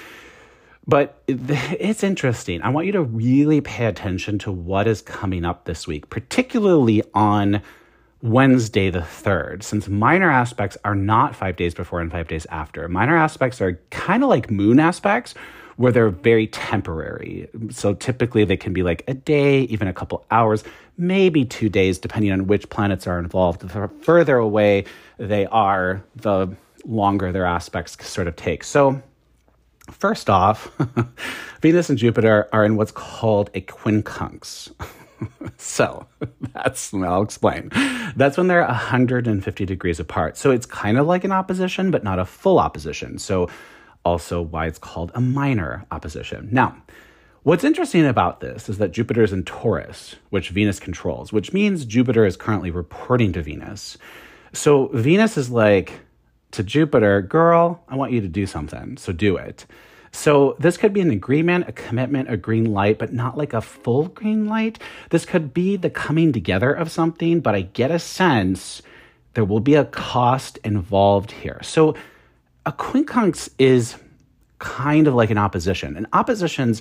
But 0.89 1.21
it's 1.27 2.05
interesting. 2.05 2.63
I 2.63 2.69
want 2.69 2.87
you 2.87 2.93
to 2.93 3.03
really 3.03 3.61
pay 3.61 3.87
attention 3.87 4.39
to 4.41 4.53
what 4.53 4.87
is 4.87 5.03
coming 5.03 5.45
up 5.45 5.65
this 5.65 5.87
week, 5.87 6.11
particularly 6.11 7.03
on 7.13 7.61
Wednesday 8.23 8.91
the 8.91 9.01
3rd, 9.01 9.63
since 9.63 9.89
minor 9.89 10.31
aspects 10.31 10.79
are 10.85 10.95
not 10.95 11.35
five 11.35 11.57
days 11.57 11.75
before 11.75 12.01
and 12.01 12.11
five 12.11 12.29
days 12.29 12.47
after. 12.51 12.89
Minor 12.89 13.17
aspects 13.17 13.61
are 13.61 13.81
kind 13.91 14.23
of 14.23 14.29
like 14.29 14.51
moon 14.51 14.79
aspects, 14.79 15.35
where 15.77 15.93
they're 15.93 16.09
very 16.09 16.47
temporary. 16.47 17.49
So 17.71 17.93
typically 17.93 18.45
they 18.45 18.57
can 18.57 18.73
be 18.73 18.83
like 18.83 19.05
a 19.09 19.15
day, 19.15 19.63
even 19.63 19.89
a 19.89 19.93
couple 19.93 20.25
hours, 20.31 20.65
maybe 20.97 21.45
two 21.45 21.69
days, 21.69 21.99
depending 21.99 22.33
on 22.33 22.47
which 22.47 22.69
planets 22.71 23.07
are 23.07 23.19
involved. 23.19 23.61
The 23.61 23.89
further 24.01 24.37
away 24.39 24.85
they 25.19 25.47
are, 25.47 26.03
the 26.15 26.49
longer 26.87 27.33
their 27.33 27.45
aspects 27.45 28.09
sort 28.09 28.27
of 28.27 28.37
take. 28.37 28.65
So 28.65 29.03
First 29.91 30.29
off, 30.29 30.71
Venus 31.61 31.89
and 31.91 31.99
Jupiter 31.99 32.49
are 32.53 32.65
in 32.65 32.77
what's 32.77 32.93
called 32.93 33.51
a 33.55 33.61
quincunx. 33.61 34.73
so 35.57 36.07
that's, 36.55 36.93
I'll 36.93 37.23
explain. 37.23 37.71
That's 38.17 38.37
when 38.37 38.49
they're 38.49 38.65
150 38.65 39.65
degrees 39.65 40.01
apart. 40.01 40.37
So 40.37 40.51
it's 40.51 40.67
kind 40.67 40.99
of 40.99 41.07
like 41.07 41.25
an 41.25 41.33
opposition, 41.33 41.91
but 41.91 42.05
not 42.05 42.19
a 42.19 42.25
full 42.25 42.59
opposition. 42.59 43.19
So 43.19 43.49
also 44.05 44.41
why 44.41 44.67
it's 44.67 44.79
called 44.79 45.13
a 45.15 45.21
minor 45.21 45.85
opposition. 45.91 46.49
Now, 46.53 46.77
what's 47.43 47.65
interesting 47.65 48.07
about 48.07 48.41
this 48.41 48.69
is 48.69 48.79
that 48.79 48.93
Jupiter 48.93 49.23
is 49.23 49.33
in 49.33 49.45
Taurus, 49.45 50.17
which 50.31 50.51
Venus 50.51 50.81
controls, 50.81 51.33
which 51.33 51.53
means 51.53 51.85
Jupiter 51.85 52.25
is 52.25 52.37
currently 52.37 52.71
reporting 52.71 53.33
to 53.33 53.43
Venus. 53.43 53.99
So 54.53 54.89
Venus 54.89 55.37
is 55.37 55.51
like, 55.51 56.01
to 56.53 56.63
Jupiter, 56.63 57.23
girl, 57.23 57.83
I 57.89 57.97
want 57.97 58.13
you 58.13 58.21
to 58.21 58.29
do 58.29 58.47
something, 58.47 58.97
so 58.97 59.13
do 59.13 59.37
it. 59.37 59.67
So 60.13 60.57
this 60.59 60.79
could 60.79 60.95
be 60.95 61.03
an 61.03 61.11
agreement, 61.11 61.69
a 61.69 61.73
commitment, 61.73 62.31
a 62.31 62.39
green 62.39 62.73
light, 62.73 62.99
but 62.99 63.13
not 63.13 63.37
like 63.37 63.53
a 63.53 63.61
full 63.61 64.09
green 64.09 64.47
light. 64.47 64.79
This 65.11 65.27
could 65.27 65.53
be 65.53 65.77
the 65.77 65.91
coming 65.91 66.33
together 66.33 66.73
of 66.73 66.91
something, 66.91 67.41
but 67.41 67.55
I 67.55 67.63
get 67.63 67.91
a 67.91 67.99
sense 67.99 68.83
there 69.35 69.45
will 69.45 69.61
be 69.61 69.75
a 69.75 69.85
cost 69.85 70.57
involved 70.65 71.31
here. 71.31 71.61
So 71.63 71.95
a 72.65 72.73
quincunx 72.73 73.51
is 73.59 73.97
kind 74.59 75.07
of 75.07 75.15
like 75.15 75.29
an 75.29 75.37
opposition. 75.37 75.95
And 75.95 76.07
oppositions, 76.15 76.81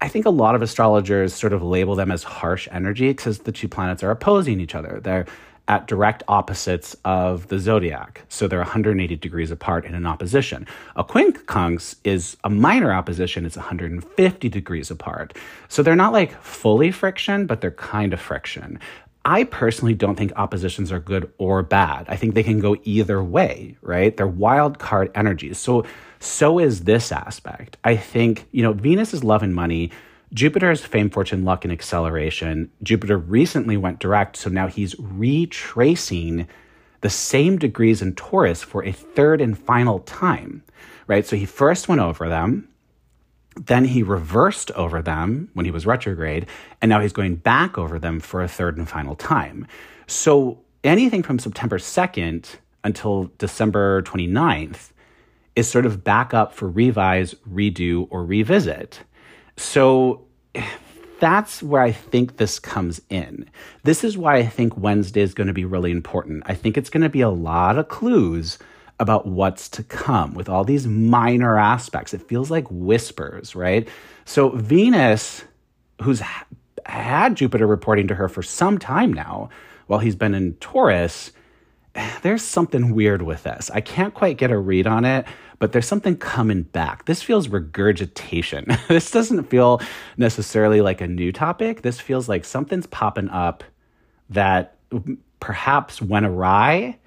I 0.00 0.06
think 0.06 0.24
a 0.24 0.30
lot 0.30 0.54
of 0.54 0.62
astrologers 0.62 1.34
sort 1.34 1.52
of 1.52 1.64
label 1.64 1.96
them 1.96 2.12
as 2.12 2.22
harsh 2.22 2.68
energy 2.70 3.08
because 3.08 3.40
the 3.40 3.50
two 3.50 3.66
planets 3.66 4.04
are 4.04 4.12
opposing 4.12 4.60
each 4.60 4.76
other. 4.76 5.00
They're 5.02 5.26
at 5.70 5.86
direct 5.86 6.24
opposites 6.26 6.96
of 7.04 7.46
the 7.46 7.58
zodiac. 7.60 8.24
So 8.28 8.48
they're 8.48 8.58
180 8.58 9.14
degrees 9.14 9.52
apart 9.52 9.84
in 9.84 9.94
an 9.94 10.04
opposition. 10.04 10.66
A 10.96 11.04
quincunx 11.04 11.94
is 12.02 12.36
a 12.42 12.50
minor 12.50 12.92
opposition, 12.92 13.46
it's 13.46 13.56
150 13.56 14.48
degrees 14.48 14.90
apart. 14.90 15.32
So 15.68 15.84
they're 15.84 15.94
not 15.94 16.12
like 16.12 16.32
fully 16.42 16.90
friction, 16.90 17.46
but 17.46 17.60
they're 17.60 17.70
kind 17.70 18.12
of 18.12 18.20
friction. 18.20 18.80
I 19.24 19.44
personally 19.44 19.94
don't 19.94 20.16
think 20.16 20.32
oppositions 20.34 20.90
are 20.90 20.98
good 20.98 21.32
or 21.38 21.62
bad. 21.62 22.06
I 22.08 22.16
think 22.16 22.34
they 22.34 22.42
can 22.42 22.58
go 22.58 22.76
either 22.82 23.22
way, 23.22 23.76
right? 23.80 24.16
They're 24.16 24.26
wild 24.26 24.80
card 24.80 25.12
energies. 25.14 25.58
So 25.58 25.86
so 26.18 26.58
is 26.58 26.84
this 26.84 27.12
aspect. 27.12 27.76
I 27.84 27.96
think, 27.96 28.48
you 28.50 28.62
know, 28.64 28.72
Venus 28.72 29.14
is 29.14 29.22
love 29.22 29.44
and 29.44 29.54
money. 29.54 29.92
Jupiter 30.32 30.70
is 30.70 30.84
fame, 30.84 31.10
fortune, 31.10 31.44
luck, 31.44 31.64
and 31.64 31.72
acceleration. 31.72 32.70
Jupiter 32.82 33.18
recently 33.18 33.76
went 33.76 33.98
direct, 33.98 34.36
so 34.36 34.48
now 34.48 34.68
he's 34.68 34.94
retracing 34.98 36.46
the 37.00 37.10
same 37.10 37.58
degrees 37.58 38.00
in 38.00 38.14
Taurus 38.14 38.62
for 38.62 38.84
a 38.84 38.92
third 38.92 39.40
and 39.40 39.58
final 39.58 40.00
time, 40.00 40.62
right? 41.06 41.26
So 41.26 41.34
he 41.34 41.46
first 41.46 41.88
went 41.88 42.00
over 42.00 42.28
them, 42.28 42.68
then 43.56 43.84
he 43.84 44.02
reversed 44.02 44.70
over 44.72 45.02
them 45.02 45.50
when 45.54 45.64
he 45.64 45.72
was 45.72 45.86
retrograde, 45.86 46.46
and 46.80 46.88
now 46.88 47.00
he's 47.00 47.12
going 47.12 47.36
back 47.36 47.76
over 47.76 47.98
them 47.98 48.20
for 48.20 48.42
a 48.42 48.48
third 48.48 48.76
and 48.76 48.88
final 48.88 49.16
time. 49.16 49.66
So 50.06 50.60
anything 50.84 51.22
from 51.22 51.38
September 51.38 51.78
2nd 51.78 52.56
until 52.84 53.32
December 53.38 54.02
29th 54.02 54.92
is 55.56 55.68
sort 55.68 55.86
of 55.86 56.04
back 56.04 56.32
up 56.32 56.54
for 56.54 56.68
revise, 56.68 57.34
redo, 57.50 58.06
or 58.10 58.24
revisit. 58.24 59.00
So 59.60 60.24
that's 61.20 61.62
where 61.62 61.82
I 61.82 61.92
think 61.92 62.38
this 62.38 62.58
comes 62.58 63.00
in. 63.10 63.48
This 63.84 64.02
is 64.02 64.16
why 64.16 64.36
I 64.36 64.46
think 64.46 64.76
Wednesday 64.78 65.20
is 65.20 65.34
going 65.34 65.48
to 65.48 65.52
be 65.52 65.66
really 65.66 65.90
important. 65.90 66.44
I 66.46 66.54
think 66.54 66.78
it's 66.78 66.88
going 66.88 67.02
to 67.02 67.10
be 67.10 67.20
a 67.20 67.28
lot 67.28 67.78
of 67.78 67.88
clues 67.88 68.58
about 68.98 69.26
what's 69.26 69.68
to 69.70 69.82
come 69.82 70.32
with 70.32 70.48
all 70.48 70.64
these 70.64 70.86
minor 70.86 71.58
aspects. 71.58 72.14
It 72.14 72.26
feels 72.26 72.50
like 72.50 72.66
whispers, 72.70 73.54
right? 73.54 73.86
So 74.24 74.48
Venus, 74.48 75.44
who's 76.02 76.22
had 76.86 77.34
Jupiter 77.34 77.66
reporting 77.66 78.08
to 78.08 78.14
her 78.14 78.30
for 78.30 78.42
some 78.42 78.78
time 78.78 79.12
now, 79.12 79.50
while 79.88 80.00
he's 80.00 80.16
been 80.16 80.34
in 80.34 80.54
Taurus, 80.54 81.32
there's 82.22 82.42
something 82.42 82.94
weird 82.94 83.20
with 83.20 83.42
this. 83.42 83.70
I 83.72 83.82
can't 83.82 84.14
quite 84.14 84.38
get 84.38 84.50
a 84.50 84.58
read 84.58 84.86
on 84.86 85.04
it, 85.04 85.26
but 85.60 85.72
there's 85.72 85.86
something 85.86 86.16
coming 86.16 86.62
back. 86.62 87.04
This 87.04 87.22
feels 87.22 87.46
regurgitation. 87.46 88.66
this 88.88 89.10
doesn't 89.12 89.44
feel 89.44 89.80
necessarily 90.16 90.80
like 90.80 91.00
a 91.00 91.06
new 91.06 91.30
topic. 91.30 91.82
This 91.82 92.00
feels 92.00 92.28
like 92.28 92.44
something's 92.44 92.86
popping 92.86 93.28
up 93.28 93.62
that 94.30 94.76
perhaps 95.38 96.00
went 96.00 96.26
awry 96.26 96.98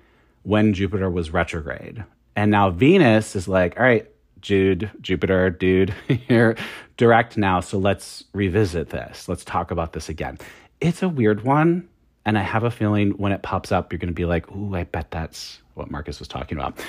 when 0.43 0.73
Jupiter 0.73 1.09
was 1.09 1.31
retrograde. 1.31 2.03
And 2.35 2.51
now 2.51 2.69
Venus 2.69 3.35
is 3.35 3.47
like, 3.47 3.77
all 3.77 3.85
right, 3.85 4.07
Jude, 4.39 4.91
Jupiter, 5.01 5.49
dude, 5.49 5.93
you're 6.29 6.55
direct 6.95 7.37
now. 7.37 7.59
So 7.59 7.79
let's 7.79 8.23
revisit 8.33 8.89
this. 8.89 9.27
Let's 9.27 9.43
talk 9.43 9.71
about 9.71 9.93
this 9.93 10.09
again. 10.09 10.37
It's 10.79 11.01
a 11.01 11.09
weird 11.09 11.43
one. 11.43 11.89
And 12.25 12.37
I 12.37 12.41
have 12.41 12.63
a 12.63 12.71
feeling 12.71 13.11
when 13.11 13.31
it 13.31 13.41
pops 13.41 13.71
up, 13.71 13.91
you're 13.91 13.99
going 13.99 14.07
to 14.07 14.13
be 14.13 14.25
like, 14.25 14.49
ooh, 14.51 14.75
I 14.75 14.83
bet 14.83 15.11
that's 15.11 15.59
what 15.73 15.89
Marcus 15.89 16.19
was 16.19 16.27
talking 16.27 16.57
about. 16.57 16.79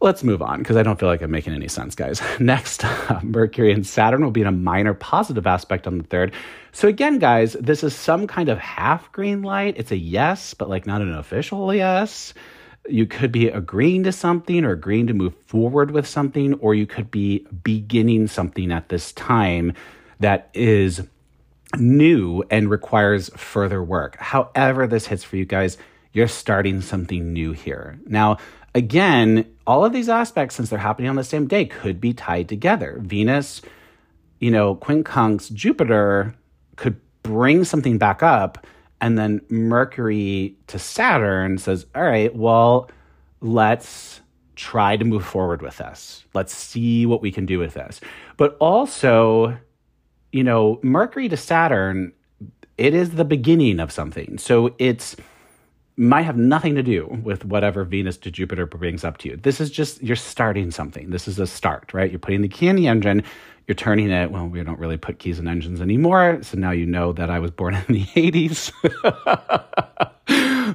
Let's 0.00 0.22
move 0.22 0.42
on 0.42 0.58
because 0.58 0.76
I 0.76 0.84
don't 0.84 0.98
feel 0.98 1.08
like 1.08 1.22
I'm 1.22 1.30
making 1.32 1.54
any 1.54 1.66
sense, 1.66 1.96
guys. 1.96 2.22
Next, 2.38 2.84
uh, 2.84 3.20
Mercury 3.24 3.72
and 3.72 3.84
Saturn 3.84 4.22
will 4.22 4.30
be 4.30 4.42
in 4.42 4.46
a 4.46 4.52
minor 4.52 4.94
positive 4.94 5.46
aspect 5.46 5.88
on 5.88 5.98
the 5.98 6.04
third. 6.04 6.32
So, 6.70 6.86
again, 6.86 7.18
guys, 7.18 7.54
this 7.54 7.82
is 7.82 7.96
some 7.96 8.28
kind 8.28 8.48
of 8.48 8.58
half 8.58 9.10
green 9.10 9.42
light. 9.42 9.74
It's 9.76 9.90
a 9.90 9.96
yes, 9.96 10.54
but 10.54 10.68
like 10.68 10.86
not 10.86 11.02
an 11.02 11.12
official 11.12 11.74
yes. 11.74 12.32
You 12.88 13.06
could 13.06 13.32
be 13.32 13.48
agreeing 13.48 14.04
to 14.04 14.12
something 14.12 14.64
or 14.64 14.70
agreeing 14.70 15.08
to 15.08 15.14
move 15.14 15.34
forward 15.46 15.90
with 15.90 16.06
something, 16.06 16.54
or 16.54 16.76
you 16.76 16.86
could 16.86 17.10
be 17.10 17.46
beginning 17.64 18.28
something 18.28 18.70
at 18.70 18.90
this 18.90 19.12
time 19.12 19.72
that 20.20 20.48
is 20.54 21.02
new 21.76 22.44
and 22.50 22.70
requires 22.70 23.30
further 23.36 23.82
work. 23.82 24.16
However, 24.16 24.86
this 24.86 25.08
hits 25.08 25.24
for 25.24 25.36
you 25.36 25.44
guys, 25.44 25.76
you're 26.12 26.28
starting 26.28 26.80
something 26.80 27.32
new 27.32 27.52
here. 27.52 27.98
Now, 28.06 28.38
again, 28.78 29.44
all 29.66 29.84
of 29.84 29.92
these 29.92 30.08
aspects, 30.08 30.54
since 30.54 30.70
they're 30.70 30.78
happening 30.78 31.10
on 31.10 31.16
the 31.16 31.24
same 31.24 31.48
day, 31.48 31.66
could 31.66 32.00
be 32.00 32.14
tied 32.14 32.48
together. 32.48 32.98
Venus, 33.02 33.60
you 34.38 34.50
know, 34.50 34.76
quincunx, 34.76 35.52
Jupiter 35.52 36.34
could 36.76 37.00
bring 37.24 37.64
something 37.64 37.98
back 37.98 38.22
up, 38.22 38.66
and 39.00 39.18
then 39.18 39.40
Mercury 39.50 40.56
to 40.68 40.78
Saturn 40.78 41.58
says, 41.58 41.86
all 41.94 42.04
right, 42.04 42.34
well, 42.34 42.88
let's 43.40 44.20
try 44.54 44.96
to 44.96 45.04
move 45.04 45.24
forward 45.24 45.60
with 45.60 45.76
this. 45.78 46.24
Let's 46.34 46.54
see 46.54 47.04
what 47.04 47.20
we 47.20 47.32
can 47.32 47.44
do 47.44 47.58
with 47.58 47.74
this. 47.74 48.00
But 48.36 48.56
also, 48.60 49.58
you 50.30 50.44
know, 50.44 50.78
Mercury 50.82 51.28
to 51.28 51.36
Saturn, 51.36 52.12
it 52.76 52.94
is 52.94 53.10
the 53.10 53.24
beginning 53.24 53.80
of 53.80 53.90
something. 53.90 54.38
So 54.38 54.74
it's 54.78 55.16
might 55.98 56.22
have 56.22 56.36
nothing 56.36 56.76
to 56.76 56.82
do 56.82 57.06
with 57.24 57.44
whatever 57.44 57.84
Venus 57.84 58.16
to 58.18 58.30
Jupiter 58.30 58.66
brings 58.66 59.04
up 59.04 59.18
to 59.18 59.28
you. 59.30 59.36
This 59.36 59.60
is 59.60 59.70
just 59.70 60.02
you're 60.02 60.16
starting 60.16 60.70
something. 60.70 61.10
This 61.10 61.26
is 61.26 61.38
a 61.38 61.46
start, 61.46 61.92
right? 61.92 62.10
You're 62.10 62.20
putting 62.20 62.42
the 62.42 62.48
key 62.48 62.68
in 62.68 62.76
the 62.76 62.86
engine, 62.86 63.24
you're 63.66 63.74
turning 63.74 64.10
it. 64.10 64.30
Well, 64.30 64.46
we 64.46 64.62
don't 64.62 64.78
really 64.78 64.96
put 64.96 65.18
keys 65.18 65.38
in 65.38 65.48
engines 65.48 65.80
anymore, 65.80 66.38
so 66.42 66.56
now 66.56 66.70
you 66.70 66.86
know 66.86 67.12
that 67.12 67.30
I 67.30 67.40
was 67.40 67.50
born 67.50 67.74
in 67.74 67.84
the 67.88 68.04
80s. 68.14 68.72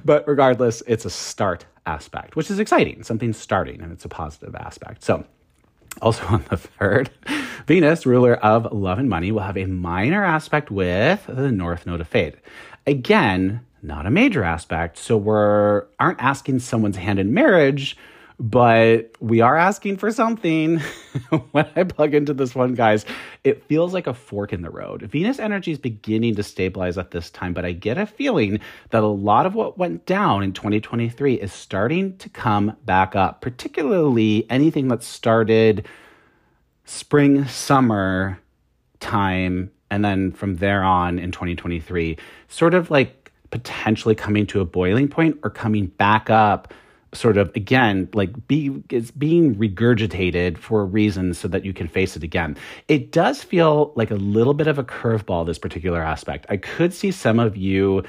but 0.05 0.27
regardless, 0.27 0.83
it's 0.87 1.05
a 1.05 1.09
start 1.09 1.65
aspect, 1.85 2.35
which 2.35 2.51
is 2.51 2.59
exciting. 2.59 3.03
Something's 3.03 3.37
starting 3.37 3.81
and 3.81 3.91
it's 3.91 4.05
a 4.05 4.09
positive 4.09 4.55
aspect. 4.55 5.03
So, 5.03 5.25
also 6.01 6.25
on 6.25 6.43
the 6.49 6.57
third, 6.57 7.09
Venus, 7.65 8.05
ruler 8.05 8.35
of 8.35 8.71
love 8.73 8.99
and 8.99 9.09
money, 9.09 9.31
will 9.31 9.41
have 9.41 9.57
a 9.57 9.65
minor 9.65 10.23
aspect 10.23 10.69
with 10.69 11.25
the 11.27 11.51
North 11.51 11.85
Node 11.85 12.01
of 12.01 12.07
Fate. 12.07 12.35
Again, 12.85 13.61
not 13.83 14.05
a 14.05 14.11
major 14.11 14.43
aspect. 14.43 14.97
So 14.97 15.17
we're 15.17 15.85
aren't 15.99 16.21
asking 16.21 16.59
someone's 16.59 16.95
hand 16.95 17.19
in 17.19 17.33
marriage, 17.33 17.97
but 18.39 19.11
we 19.19 19.41
are 19.41 19.57
asking 19.57 19.97
for 19.97 20.11
something. 20.11 20.79
when 21.51 21.67
I 21.75 21.83
plug 21.83 22.15
into 22.15 22.33
this 22.33 22.55
one, 22.55 22.73
guys, 22.73 23.05
it 23.43 23.63
feels 23.65 23.93
like 23.93 24.07
a 24.07 24.13
fork 24.13 24.53
in 24.53 24.61
the 24.61 24.69
road. 24.69 25.03
Venus 25.03 25.37
energy 25.37 25.71
is 25.71 25.77
beginning 25.77 26.35
to 26.35 26.43
stabilize 26.43 26.97
at 26.97 27.11
this 27.11 27.29
time, 27.29 27.53
but 27.53 27.65
I 27.65 27.73
get 27.73 27.97
a 27.97 28.05
feeling 28.05 28.59
that 28.89 29.03
a 29.03 29.07
lot 29.07 29.45
of 29.45 29.53
what 29.53 29.77
went 29.77 30.05
down 30.05 30.43
in 30.43 30.53
2023 30.53 31.35
is 31.35 31.53
starting 31.53 32.17
to 32.17 32.29
come 32.29 32.75
back 32.85 33.15
up, 33.15 33.41
particularly 33.41 34.49
anything 34.49 34.87
that 34.87 35.03
started 35.03 35.85
spring, 36.85 37.45
summer 37.47 38.39
time, 38.99 39.71
and 39.89 40.03
then 40.03 40.31
from 40.31 40.55
there 40.55 40.83
on 40.83 41.19
in 41.19 41.31
2023, 41.31 42.17
sort 42.47 42.73
of 42.73 42.89
like 42.89 43.22
potentially 43.53 44.15
coming 44.15 44.47
to 44.47 44.61
a 44.61 44.65
boiling 44.65 45.07
point 45.07 45.37
or 45.43 45.49
coming 45.51 45.85
back 45.85 46.27
up 46.27 46.73
sort 47.13 47.37
of 47.37 47.55
again 47.55 48.09
like 48.15 48.47
be 48.47 48.81
it's 48.89 49.11
being 49.11 49.53
regurgitated 49.53 50.57
for 50.57 50.81
a 50.81 50.85
reason 50.85 51.35
so 51.35 51.47
that 51.47 51.63
you 51.63 51.71
can 51.71 51.87
face 51.87 52.15
it 52.15 52.23
again. 52.23 52.57
It 52.87 53.11
does 53.11 53.43
feel 53.43 53.93
like 53.95 54.09
a 54.09 54.15
little 54.15 54.55
bit 54.55 54.65
of 54.65 54.79
a 54.79 54.83
curveball 54.83 55.45
this 55.45 55.59
particular 55.59 56.01
aspect. 56.01 56.47
I 56.49 56.57
could 56.57 56.95
see 56.95 57.11
some 57.11 57.39
of 57.39 57.55
you 57.55 58.01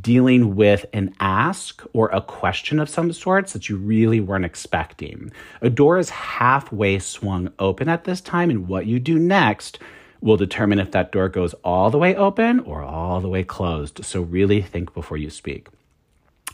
dealing 0.00 0.56
with 0.56 0.84
an 0.92 1.14
ask 1.20 1.84
or 1.92 2.08
a 2.08 2.20
question 2.20 2.80
of 2.80 2.88
some 2.88 3.12
sorts 3.12 3.52
that 3.52 3.68
you 3.68 3.76
really 3.76 4.18
weren't 4.18 4.44
expecting. 4.44 5.30
A 5.60 5.70
door 5.70 5.98
is 5.98 6.10
halfway 6.10 6.98
swung 6.98 7.52
open 7.60 7.88
at 7.88 8.02
this 8.02 8.20
time 8.20 8.50
and 8.50 8.66
what 8.66 8.86
you 8.86 8.98
do 8.98 9.16
next 9.16 9.78
will 10.22 10.36
determine 10.36 10.78
if 10.78 10.92
that 10.92 11.12
door 11.12 11.28
goes 11.28 11.52
all 11.64 11.90
the 11.90 11.98
way 11.98 12.14
open 12.14 12.60
or 12.60 12.80
all 12.82 13.20
the 13.20 13.28
way 13.28 13.42
closed. 13.42 14.04
So 14.04 14.22
really 14.22 14.62
think 14.62 14.94
before 14.94 15.16
you 15.16 15.28
speak. 15.28 15.68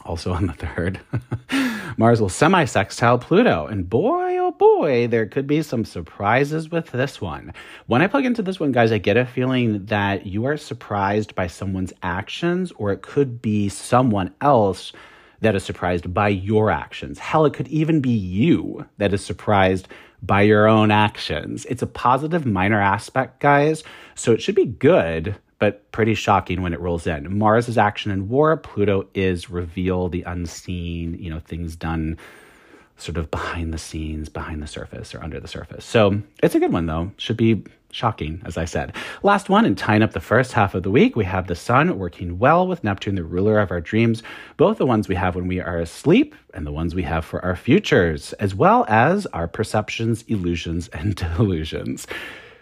Also 0.05 0.33
on 0.33 0.47
the 0.47 0.53
third, 0.55 1.01
Mars 1.99 2.21
will 2.21 2.29
semi 2.29 2.65
sextile 2.65 3.19
Pluto. 3.19 3.67
And 3.67 3.91
boy, 3.91 4.39
oh 4.39 4.53
boy, 4.53 5.07
there 5.07 5.27
could 5.27 5.47
be 5.47 5.61
some 5.63 5.85
surprises 5.85 6.71
with 6.71 6.91
this 6.93 7.21
one. 7.21 7.53
When 7.87 8.01
I 8.01 8.07
plug 8.07 8.25
into 8.25 8.43
this 8.43 8.59
one, 8.59 8.73
guys, 8.73 8.91
I 8.91 8.99
get 8.99 9.17
a 9.17 9.27
feeling 9.27 9.85
that 9.87 10.25
you 10.25 10.47
are 10.47 10.57
surprised 10.57 11.35
by 11.35 11.49
someone's 11.49 11.93
actions, 12.03 12.73
or 12.77 12.93
it 12.93 13.03
could 13.03 13.43
be 13.43 13.69
someone 13.69 14.33
else 14.41 14.93
that 15.41 15.55
is 15.55 15.65
surprised 15.65 16.15
by 16.15 16.29
your 16.29 16.71
actions. 16.71 17.19
Hell, 17.19 17.45
it 17.45 17.53
could 17.53 17.69
even 17.69 18.01
be 18.01 18.11
you 18.11 18.87
that 18.97 19.13
is 19.13 19.25
surprised 19.25 19.89
by 20.23 20.43
your 20.43 20.67
own 20.67 20.91
actions. 20.91 21.65
It's 21.67 21.83
a 21.83 21.87
positive 21.87 22.45
minor 22.47 22.81
aspect, 22.81 23.41
guys, 23.41 23.85
so 24.15 24.33
it 24.33 24.43
should 24.43 24.55
be 24.55 24.67
good, 24.67 25.37
but 25.59 25.91
pretty 25.93 26.15
shocking 26.15 26.63
when 26.63 26.73
it 26.73 26.81
rolls 26.81 27.07
in. 27.07 27.39
Mars 27.39 27.69
is 27.69 27.79
action 27.79 28.11
and 28.11 28.29
war, 28.29 28.57
Pluto 28.57 29.09
is 29.15 29.51
reveal, 29.51 30.09
the 30.09 30.23
unseen, 30.23 31.17
you 31.19 31.31
know, 31.31 31.41
things 31.41 31.77
done 31.77 32.19
sort 32.97 33.17
of 33.17 33.31
behind 33.31 33.73
the 33.73 33.79
scenes, 33.79 34.29
behind 34.29 34.63
the 34.63 34.67
surface, 34.67 35.15
or 35.15 35.23
under 35.23 35.39
the 35.39 35.49
surface. 35.49 35.85
So 35.85 36.21
it's 36.43 36.55
a 36.55 36.61
good 36.61 36.73
one, 36.73 36.87
though. 36.87 37.13
Should 37.17 37.37
be 37.37 37.65
shocking, 37.91 38.43
as 38.45 38.57
I 38.57 38.65
said. 38.65 38.95
Last 39.23 39.49
one, 39.49 39.65
and 39.65 39.77
tying 39.77 40.03
up 40.03 40.13
the 40.13 40.21
first 40.21 40.53
half 40.53 40.75
of 40.75 40.83
the 40.83 40.91
week, 40.91 41.17
we 41.17 41.25
have 41.25 41.47
the 41.47 41.55
Sun 41.55 41.99
working 41.99 42.39
well 42.39 42.67
with 42.67 42.85
Neptune, 42.85 43.15
the 43.15 43.25
ruler 43.25 43.59
of 43.59 43.71
our 43.71 43.81
dreams, 43.81 44.23
both 44.57 44.79
the 44.79 44.87
ones 44.87 45.09
we 45.09 45.15
have 45.15 45.35
when 45.35 45.47
we 45.47 45.61
are 45.61 45.79
asleep 45.79 46.35
and 46.55 46.67
the 46.67 46.73
ones 46.73 46.95
we 46.95 47.03
have 47.03 47.25
for 47.25 47.45
our 47.45 47.57
futures, 47.57 48.33
as 48.35 48.55
well 48.55 48.85
as 48.89 49.27
our 49.27 49.49
perceptions, 49.49 50.23
illusions, 50.29 50.89
and 50.93 51.17
delusions. 51.17 52.07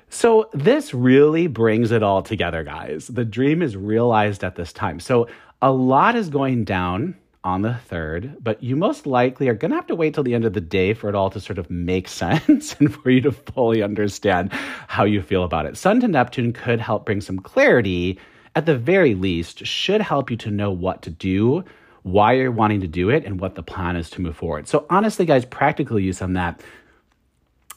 So, 0.09 0.49
this 0.53 0.95
really 0.95 1.49
brings 1.49 1.91
it 1.91 2.03
all 2.03 2.23
together, 2.23 2.63
guys. 2.63 3.09
The 3.09 3.25
dream 3.25 3.61
is 3.61 3.77
realized 3.77 4.45
at 4.45 4.55
this 4.55 4.73
time. 4.73 5.01
So, 5.01 5.29
a 5.61 5.73
lot 5.73 6.15
is 6.15 6.29
going 6.29 6.65
down 6.65 7.17
on 7.47 7.63
the 7.63 7.79
3rd, 7.89 8.35
but 8.43 8.61
you 8.61 8.75
most 8.75 9.07
likely 9.07 9.49
are 9.49 9.55
going 9.55 9.71
to 9.71 9.77
have 9.77 9.87
to 9.87 9.95
wait 9.95 10.13
till 10.13 10.25
the 10.25 10.35
end 10.35 10.45
of 10.45 10.53
the 10.53 10.61
day 10.61 10.93
for 10.93 11.09
it 11.09 11.15
all 11.15 11.31
to 11.31 11.39
sort 11.39 11.59
of 11.59 11.71
make 11.71 12.09
sense 12.25 12.75
and 12.81 12.93
for 12.93 13.09
you 13.09 13.21
to 13.21 13.31
fully 13.31 13.85
understand 13.85 14.53
how 14.89 15.05
you 15.05 15.23
feel 15.23 15.45
about 15.45 15.65
it. 15.65 15.77
Sun 15.77 16.01
to 16.01 16.09
Neptune 16.09 16.53
could 16.53 16.81
help 16.81 17.07
bring 17.07 17.21
some 17.21 17.39
clarity, 17.39 18.19
at 18.57 18.67
the 18.67 18.77
very 18.77 19.15
least, 19.15 19.65
should 19.65 20.01
help 20.01 20.29
you 20.29 20.37
to 20.39 20.51
know 20.51 20.73
what 20.73 21.03
to 21.03 21.11
do, 21.11 21.65
why 22.03 22.33
you're 22.33 22.51
wanting 22.51 22.81
to 22.81 22.89
do 22.89 23.11
it, 23.11 23.25
and 23.25 23.39
what 23.39 23.55
the 23.55 23.63
plan 23.63 23.95
is 23.95 24.11
to 24.11 24.21
move 24.21 24.37
forward. 24.37 24.67
So, 24.67 24.85
honestly, 24.91 25.25
guys, 25.25 25.45
practical 25.45 26.01
use 26.01 26.21
on 26.21 26.33
that. 26.33 26.61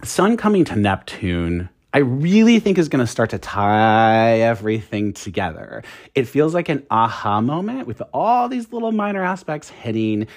Sun 0.04 0.38
coming 0.38 0.66
to 0.66 0.76
Neptune 0.76 1.70
I 1.92 2.00
really 2.00 2.60
think 2.60 2.78
is 2.78 2.88
going 2.88 3.04
to 3.04 3.12
start 3.12 3.32
to 3.32 3.40
tie 3.40 4.40
everything 4.40 5.14
together. 5.14 5.84
It 6.14 6.28
feels 6.28 6.54
like 6.54 6.70
an 6.70 6.86
aha 6.92 7.42
moment 7.42 7.88
with 7.88 8.02
all 8.14 8.48
these 8.48 8.72
little 8.72 8.92
minor 8.92 9.24
aspects 9.24 9.70
hitting. 9.70 10.28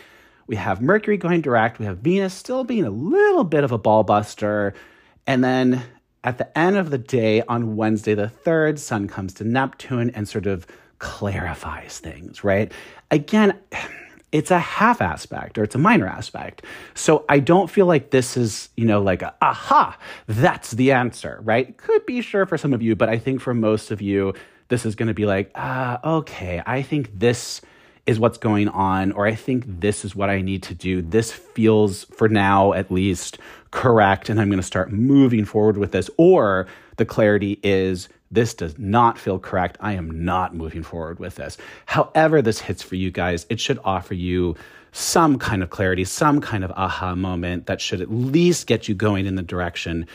We 0.47 0.57
have 0.57 0.81
Mercury 0.81 1.19
going 1.19 1.43
direct, 1.43 1.79
we 1.79 1.85
have 1.85 1.99
Venus 1.99 2.33
still 2.33 2.65
being 2.65 2.85
a 2.85 2.91
little 2.91 3.45
bit 3.45 3.65
of 3.65 3.73
a 3.73 3.79
ball 3.79 4.03
buster. 4.03 4.73
And 5.27 5.45
then 5.45 5.83
at 6.25 6.39
the 6.39 6.59
end 6.59 6.77
of 6.77 6.91
the 6.91 6.99
day, 6.99 7.43
on 7.43 7.77
Wednesday 7.77 8.15
the 8.15 8.33
3rd, 8.45 8.79
Sun 8.79 9.09
comes 9.09 9.35
to 9.35 9.45
Neptune 9.45 10.11
and 10.11 10.27
sort 10.27 10.47
of 10.47 10.67
clarifies 11.01 11.99
things, 11.99 12.43
right? 12.43 12.73
Again, 13.11 13.59
it's 14.33 14.51
a 14.51 14.59
half 14.59 15.01
aspect 15.01 15.59
or 15.59 15.63
it's 15.63 15.75
a 15.75 15.79
minor 15.79 16.09
aspect. 16.09 16.65
So 16.95 17.25
I 17.29 17.39
don't 17.39 17.71
feel 17.71 17.87
like 17.87 18.11
this 18.11 18.37
is, 18.37 18.71
you 18.77 18.87
know, 18.87 19.03
like, 19.03 19.23
a, 19.23 19.35
aha, 19.43 19.97
that's 20.27 20.73
the 20.73 20.93
answer, 20.93 21.39
right? 21.43 21.77
Could 21.77 22.07
be 22.07 22.23
sure 22.23 22.47
for 22.47 22.57
some 22.57 22.73
of 22.73 22.83
you, 22.83 22.97
but 22.97 23.09
I 23.11 23.19
think 23.19 23.41
for 23.41 23.53
most 23.53 23.91
of 23.91 24.01
you, 24.01 24.33
this 24.69 24.87
is 24.87 24.95
going 24.95 25.09
to 25.09 25.15
be 25.15 25.27
like, 25.27 25.51
ah, 25.55 26.01
okay, 26.03 26.63
I 26.65 26.81
think 26.81 27.19
this 27.19 27.61
is 28.07 28.19
what's 28.19 28.39
going 28.39 28.69
on, 28.69 29.13
or 29.13 29.27
I 29.27 29.35
think 29.35 29.65
this 29.67 30.05
is 30.05 30.17
what 30.17 30.31
I 30.31 30.41
need 30.41 30.63
to 30.65 30.75
do. 30.75 31.03
This 31.03 31.31
feels, 31.31 32.05
for 32.05 32.29
now 32.29 32.73
at 32.73 32.91
least, 32.91 33.39
correct, 33.71 34.29
and 34.29 34.41
I'm 34.41 34.49
going 34.49 34.59
to 34.59 34.67
start 34.67 34.91
moving 34.91 35.45
forward 35.45 35.77
with 35.77 35.93
this. 35.93 36.11
Or 36.17 36.67
the 37.03 37.07
clarity 37.07 37.59
is, 37.65 38.09
this 38.31 38.55
does 38.55 38.79
not 38.79 39.19
feel 39.19 39.41
correct. 39.41 39.77
I 39.81 39.95
am 39.95 40.25
not 40.25 40.55
moving 40.55 40.85
forward 40.85 41.19
with 41.19 41.35
this. 41.35 41.59
However, 41.85 42.41
this 42.41 42.61
hits 42.61 42.81
for 42.81 42.95
you 42.95 43.11
guys, 43.11 43.45
it 43.51 43.59
should 43.59 43.81
offer 43.83 44.15
you 44.15 44.55
some 44.93 45.37
kind 45.37 45.65
of 45.65 45.71
clarity, 45.71 46.05
some 46.05 46.41
kind 46.41 46.63
of 46.63 46.71
aha 46.71 47.17
moment 47.17 47.67
that 47.67 47.81
should 47.81 48.01
at 48.01 48.13
least 48.13 48.69
get 48.69 48.87
you 48.87 48.95
going 48.95 49.27
in 49.27 49.35
the 49.35 49.43
direction 49.43 50.07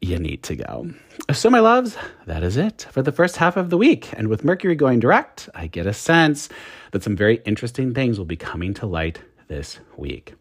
you 0.00 0.18
need 0.18 0.44
to 0.44 0.56
go. 0.56 0.90
So, 1.34 1.50
my 1.50 1.60
loves, 1.60 1.94
that 2.24 2.42
is 2.42 2.56
it 2.56 2.86
for 2.90 3.02
the 3.02 3.12
first 3.12 3.36
half 3.36 3.58
of 3.58 3.68
the 3.68 3.76
week. 3.76 4.08
And 4.14 4.28
with 4.28 4.44
Mercury 4.44 4.76
going 4.76 5.00
direct, 5.00 5.50
I 5.54 5.66
get 5.66 5.86
a 5.86 5.92
sense 5.92 6.48
that 6.92 7.02
some 7.02 7.16
very 7.16 7.42
interesting 7.44 7.92
things 7.92 8.16
will 8.16 8.24
be 8.24 8.36
coming 8.36 8.72
to 8.74 8.86
light 8.86 9.20
this 9.48 9.78
week. 9.98 10.36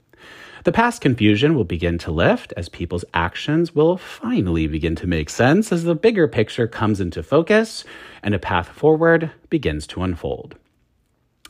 The 0.64 0.72
past 0.72 1.02
confusion 1.02 1.56
will 1.56 1.64
begin 1.64 1.98
to 2.00 2.12
lift 2.12 2.54
as 2.58 2.70
people's 2.70 3.06
actions 3.14 3.76
will 3.76 3.98
finally 3.98 4.68
begin 4.68 4.96
to 4.98 5.08
make 5.08 5.30
sense 5.30 5.72
as 5.72 5.84
the 5.84 5.96
bigger 5.96 6.28
picture 6.28 6.68
comes 6.68 7.00
into 7.00 7.24
focus 7.24 7.84
and 8.24 8.34
a 8.34 8.40
path 8.40 8.70
forward 8.70 9.32
begins 9.50 9.88
to 9.88 10.04
unfold. 10.04 10.56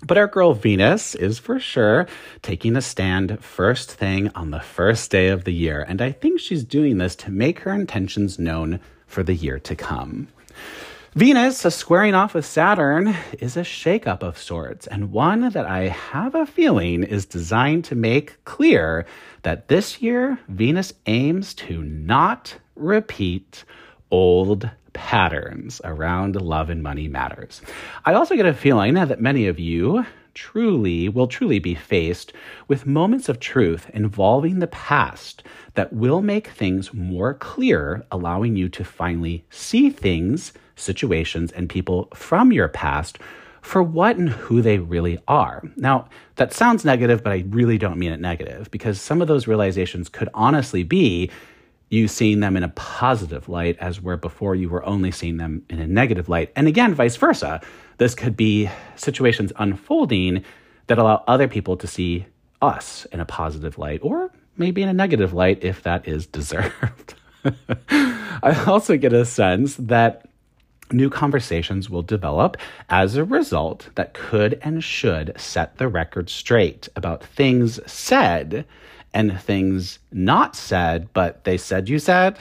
But 0.05 0.17
our 0.17 0.27
girl 0.27 0.53
Venus 0.53 1.15
is 1.15 1.39
for 1.39 1.59
sure 1.59 2.07
taking 2.43 2.75
a 2.75 2.81
stand 2.81 3.43
first 3.43 3.91
thing 3.91 4.29
on 4.35 4.51
the 4.51 4.59
first 4.59 5.09
day 5.09 5.29
of 5.29 5.43
the 5.43 5.53
year, 5.53 5.83
and 5.87 6.01
I 6.01 6.11
think 6.11 6.39
she's 6.39 6.63
doing 6.63 6.99
this 6.99 7.15
to 7.17 7.31
make 7.31 7.61
her 7.61 7.73
intentions 7.73 8.37
known 8.37 8.79
for 9.07 9.23
the 9.23 9.33
year 9.33 9.57
to 9.59 9.75
come. 9.75 10.27
Venus, 11.17 11.58
squaring 11.73 12.13
off 12.13 12.36
with 12.36 12.45
Saturn, 12.45 13.15
is 13.39 13.58
a 13.58 13.62
shakeup 13.62 14.21
of 14.21 14.38
sorts, 14.38 14.86
and 14.86 15.12
one 15.12 15.49
that 15.49 15.65
I 15.65 15.88
have 15.88 16.36
a 16.36 16.45
feeling 16.45 17.01
is 17.01 17.25
designed 17.25 17.86
to 17.86 17.95
make 17.95 18.38
clear 18.45 19.03
that 19.41 19.67
this 19.67 19.99
year 19.99 20.38
Venus 20.47 20.93
aims 21.08 21.56
to 21.56 21.82
not 21.82 22.56
repeat 22.75 23.65
old 24.12 24.69
patterns 24.93 25.82
around 25.84 26.39
love 26.39 26.69
and 26.69 26.84
money 26.84 27.08
matters. 27.08 27.63
I 28.06 28.13
also 28.13 28.36
get 28.36 28.45
a 28.45 28.53
feeling 28.53 28.93
that 28.93 29.19
many 29.19 29.47
of 29.47 29.60
you 29.60 30.06
truly 30.36 31.10
will 31.10 31.25
truly 31.25 31.58
be 31.58 31.73
faced 31.73 32.32
with 32.67 32.86
moments 32.86 33.27
of 33.27 33.39
truth 33.39 33.89
involving 33.91 34.60
the 34.60 34.67
past 34.67 35.41
that 35.73 35.91
will 35.91 36.21
make 36.21 36.49
things 36.49 36.93
more 36.93 37.34
clear, 37.34 38.06
allowing 38.12 38.56
you 38.56 38.69
to 38.69 38.84
finally 38.84 39.43
see 39.49 39.89
things 39.89 40.53
situations, 40.77 41.51
and 41.51 41.69
people 41.69 42.07
from 42.13 42.51
your 42.51 42.69
past 42.69 43.19
for 43.61 43.83
what 43.83 44.15
and 44.15 44.29
who 44.29 44.61
they 44.61 44.77
really 44.77 45.19
are. 45.27 45.61
Now, 45.75 46.07
that 46.35 46.53
sounds 46.53 46.85
negative, 46.85 47.21
but 47.21 47.33
I 47.33 47.43
really 47.49 47.77
don't 47.77 47.99
mean 47.99 48.13
it 48.13 48.21
negative 48.21 48.71
because 48.71 49.01
some 49.01 49.21
of 49.21 49.27
those 49.27 49.45
realizations 49.47 50.07
could 50.07 50.29
honestly 50.33 50.83
be 50.83 51.29
you 51.89 52.07
seeing 52.07 52.39
them 52.39 52.57
in 52.57 52.63
a 52.63 52.69
positive 52.69 53.47
light 53.49 53.77
as 53.79 54.01
where 54.01 54.17
before 54.17 54.55
you 54.55 54.69
were 54.69 54.85
only 54.85 55.11
seeing 55.11 55.37
them 55.37 55.63
in 55.69 55.79
a 55.79 55.87
negative 55.87 56.29
light. 56.29 56.51
And 56.55 56.67
again, 56.67 56.93
vice 56.93 57.15
versa. 57.15 57.61
This 57.97 58.13
could 58.15 58.37
be 58.37 58.69
situations 58.95 59.51
unfolding 59.57 60.43
that 60.87 60.97
allow 60.97 61.23
other 61.27 61.47
people 61.47 61.77
to 61.77 61.87
see 61.87 62.25
us 62.61 63.05
in 63.11 63.19
a 63.19 63.25
positive 63.25 63.77
light 63.77 63.99
or 64.01 64.31
maybe 64.57 64.81
in 64.81 64.89
a 64.89 64.93
negative 64.93 65.33
light 65.33 65.63
if 65.63 65.83
that 65.83 66.07
is 66.07 66.25
deserved. 66.37 67.15
I 67.45 68.63
also 68.67 68.97
get 68.97 69.13
a 69.13 69.25
sense 69.25 69.75
that 69.75 70.27
New 70.91 71.10
conversations 71.10 71.89
will 71.89 72.02
develop 72.02 72.56
as 72.89 73.15
a 73.15 73.26
result 73.26 73.89
that 73.95 74.13
could 74.13 74.58
and 74.62 74.84
should 74.84 75.34
set 75.38 75.78
the 75.78 75.88
record 75.88 76.30
straight 76.30 76.88
about 76.95 77.23
things 77.23 77.80
said 77.91 78.65
and 79.13 79.39
things 79.41 80.00
not 80.12 80.56
said, 80.56 81.10
but 81.13 81.43
they 81.43 81.58
said 81.58 81.89
you 81.89 82.00
said. 82.00 82.38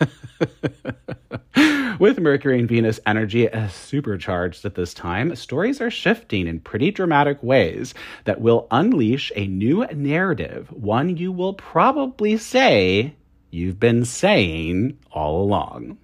With 2.00 2.18
Mercury 2.18 2.58
and 2.58 2.68
Venus 2.68 2.98
energy 3.06 3.48
supercharged 3.70 4.64
at 4.64 4.74
this 4.74 4.92
time, 4.92 5.36
stories 5.36 5.80
are 5.80 5.90
shifting 5.90 6.48
in 6.48 6.58
pretty 6.58 6.90
dramatic 6.90 7.40
ways 7.42 7.94
that 8.24 8.40
will 8.40 8.66
unleash 8.72 9.30
a 9.36 9.46
new 9.46 9.86
narrative, 9.86 10.68
one 10.72 11.16
you 11.16 11.30
will 11.30 11.54
probably 11.54 12.36
say 12.36 13.14
you've 13.50 13.78
been 13.78 14.04
saying 14.04 14.98
all 15.12 15.40
along. 15.42 15.96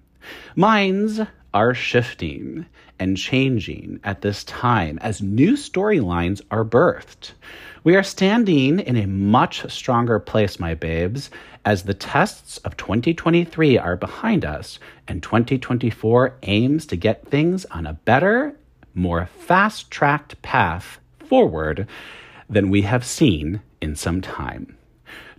Minds 0.55 1.19
are 1.53 1.73
shifting 1.73 2.65
and 2.99 3.17
changing 3.17 3.99
at 4.03 4.21
this 4.21 4.43
time 4.43 4.97
as 4.99 5.21
new 5.21 5.53
storylines 5.53 6.41
are 6.51 6.63
birthed. 6.63 7.31
We 7.83 7.95
are 7.95 8.03
standing 8.03 8.79
in 8.79 8.95
a 8.95 9.07
much 9.07 9.69
stronger 9.71 10.19
place, 10.19 10.59
my 10.59 10.75
babes, 10.75 11.31
as 11.65 11.83
the 11.83 11.93
tests 11.93 12.57
of 12.59 12.77
2023 12.77 13.77
are 13.77 13.97
behind 13.97 14.45
us 14.45 14.79
and 15.07 15.21
2024 15.21 16.37
aims 16.43 16.85
to 16.87 16.95
get 16.95 17.27
things 17.27 17.65
on 17.65 17.85
a 17.85 17.93
better, 17.93 18.55
more 18.93 19.27
fast 19.39 19.89
tracked 19.89 20.41
path 20.41 20.99
forward 21.19 21.87
than 22.49 22.69
we 22.69 22.83
have 22.83 23.05
seen 23.05 23.61
in 23.81 23.95
some 23.95 24.21
time. 24.21 24.77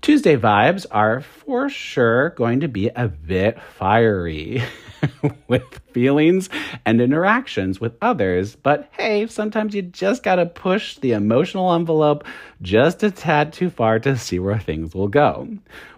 Tuesday 0.02 0.36
vibes 0.36 0.84
are 0.90 1.20
for 1.20 1.68
sure 1.68 2.30
going 2.30 2.58
to 2.58 2.66
be 2.66 2.88
a 2.88 3.06
bit 3.06 3.56
fiery 3.78 4.60
with 5.46 5.62
feelings 5.92 6.48
and 6.84 7.00
interactions 7.00 7.80
with 7.80 7.96
others, 8.02 8.56
but 8.56 8.88
hey, 8.98 9.28
sometimes 9.28 9.76
you 9.76 9.82
just 9.82 10.24
gotta 10.24 10.44
push 10.44 10.96
the 10.96 11.12
emotional 11.12 11.72
envelope 11.72 12.24
just 12.60 13.04
a 13.04 13.12
tad 13.12 13.52
too 13.52 13.70
far 13.70 14.00
to 14.00 14.16
see 14.16 14.40
where 14.40 14.58
things 14.58 14.92
will 14.92 15.06
go. 15.06 15.46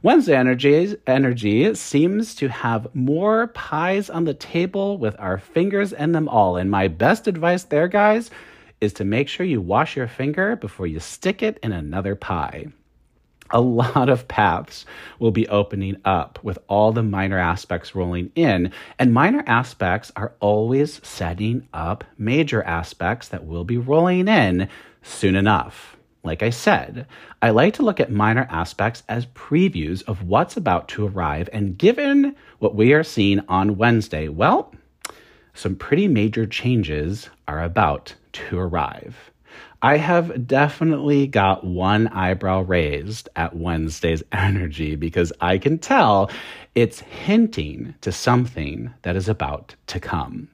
Wednesday 0.03 0.37
energy, 0.37 0.95
energy 1.07 1.75
seems 1.75 2.35
to 2.35 2.49
have 2.49 2.95
more 2.95 3.47
pies 3.47 4.11
on 4.11 4.25
the 4.25 4.35
table 4.35 4.99
with 4.99 5.17
our 5.19 5.39
fingers 5.39 5.95
in 5.95 6.13
them 6.13 6.29
all. 6.29 6.59
And 6.59 6.71
my 6.71 6.89
best 6.89 7.27
advice 7.27 7.65
there, 7.65 7.89
guys, 7.89 8.31
is 8.83 8.93
to 8.93 9.05
make 9.07 9.31
sure 9.31 9.47
you 9.47 9.63
wash 9.63 9.97
your 9.97 10.09
finger 10.09 10.57
before 10.57 10.87
you 10.87 11.01
stick 11.01 11.43
it 11.43 11.59
in 11.63 11.73
another 11.73 12.15
pie 12.15 12.67
a 13.51 13.61
lot 13.61 14.09
of 14.09 14.27
paths 14.29 14.85
will 15.19 15.31
be 15.31 15.49
opening 15.49 15.97
up 16.05 16.39
with 16.43 16.59
all 16.69 16.93
the 16.93 17.03
minor 17.03 17.39
aspects 17.39 17.95
rolling 17.95 18.33
in. 18.35 18.73
And 18.99 19.13
minor 19.13 19.45
aspects 19.47 20.11
are 20.17 20.35
always 20.41 21.01
setting 21.07 21.69
up 21.73 22.05
major 22.19 22.63
aspects 22.63 23.29
that 23.29 23.47
will 23.47 23.65
be 23.65 23.79
rolling 23.79 24.29
in 24.29 24.69
soon 25.03 25.37
enough. 25.37 25.97
Like 26.25 26.43
I 26.43 26.51
said, 26.51 27.07
I 27.43 27.51
like 27.51 27.75
to 27.75 27.83
look 27.83 28.01
at 28.01 28.11
minor 28.11 28.47
aspects 28.51 29.03
as 29.11 29.27
previews 29.27 30.03
of 30.05 30.23
what's 30.23 30.57
about 30.57 30.89
to 30.89 31.07
arrive. 31.07 31.51
And 31.53 31.77
given 31.77 32.35
what 32.61 32.75
we 32.75 32.95
are 32.95 33.05
seeing 33.05 33.41
on 33.49 33.77
Wednesday, 33.77 34.29
well, 34.29 34.75
some 35.53 35.77
pretty 35.77 36.09
major 36.09 36.47
changes 36.47 37.29
are 37.47 37.63
about 37.63 38.15
to 38.33 38.59
arrive. 38.59 39.31
I 39.85 39.99
have 39.99 40.47
definitely 40.47 41.27
got 41.27 41.63
one 41.63 42.09
eyebrow 42.09 42.63
raised 42.63 43.29
at 43.37 43.55
Wednesday's 43.55 44.23
energy 44.33 44.97
because 44.97 45.31
I 45.43 45.59
can 45.59 45.77
tell 45.77 46.31
it's 46.75 47.01
hinting 47.01 47.95
to 48.01 48.11
something 48.11 48.95
that 49.03 49.15
is 49.15 49.29
about 49.29 49.75
to 49.89 50.01
come. 50.01 50.49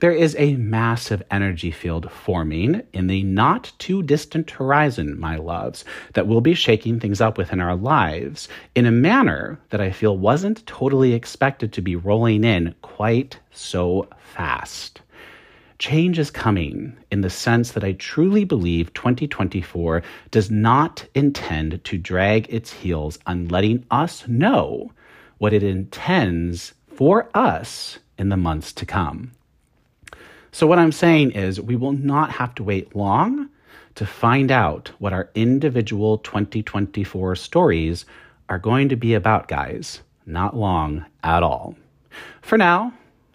There 0.00 0.12
is 0.12 0.36
a 0.38 0.56
massive 0.56 1.22
energy 1.30 1.70
field 1.70 2.12
forming 2.12 2.82
in 2.92 3.06
the 3.06 3.22
not 3.22 3.72
too 3.78 4.02
distant 4.02 4.50
horizon, 4.50 5.18
my 5.18 5.36
loves, 5.36 5.86
that 6.12 6.26
will 6.26 6.42
be 6.42 6.52
shaking 6.52 7.00
things 7.00 7.22
up 7.22 7.38
within 7.38 7.60
our 7.60 7.76
lives 7.76 8.46
in 8.74 8.84
a 8.84 8.92
manner 8.92 9.58
that 9.70 9.80
I 9.80 9.90
feel 9.90 10.18
wasn't 10.18 10.66
totally 10.66 11.14
expected 11.14 11.72
to 11.72 11.80
be 11.80 11.96
rolling 11.96 12.44
in 12.44 12.74
quite 12.82 13.38
so 13.52 14.06
fast 14.20 15.00
change 15.80 16.18
is 16.18 16.30
coming 16.30 16.94
in 17.10 17.22
the 17.22 17.30
sense 17.30 17.72
that 17.72 17.82
I 17.82 17.92
truly 17.92 18.44
believe 18.44 18.92
2024 18.92 20.02
does 20.30 20.50
not 20.50 21.06
intend 21.14 21.82
to 21.84 21.98
drag 21.98 22.52
its 22.52 22.70
heels 22.70 23.18
on 23.26 23.48
letting 23.48 23.86
us 23.90 24.28
know 24.28 24.92
what 25.38 25.54
it 25.54 25.62
intends 25.62 26.74
for 26.94 27.30
us 27.34 27.98
in 28.18 28.28
the 28.28 28.36
months 28.36 28.74
to 28.74 28.86
come. 28.86 29.32
So, 30.52 30.66
what 30.66 30.78
I'm 30.78 30.92
saying 30.92 31.30
is, 31.30 31.60
we 31.60 31.76
will 31.76 31.92
not 31.92 32.32
have 32.32 32.54
to 32.56 32.64
wait 32.64 32.94
long 32.94 33.48
to 33.94 34.04
find 34.04 34.50
out 34.50 34.90
what 34.98 35.14
our 35.14 35.30
individual 35.34 36.18
2024 36.18 37.36
stories 37.36 38.04
are 38.48 38.58
going 38.58 38.90
to 38.90 38.96
be 38.96 39.14
about, 39.14 39.48
guys. 39.48 40.00
Not 40.26 40.56
long 40.56 41.06
at 41.22 41.42
all. 41.42 41.74
For 42.42 42.58
now, 42.58 42.92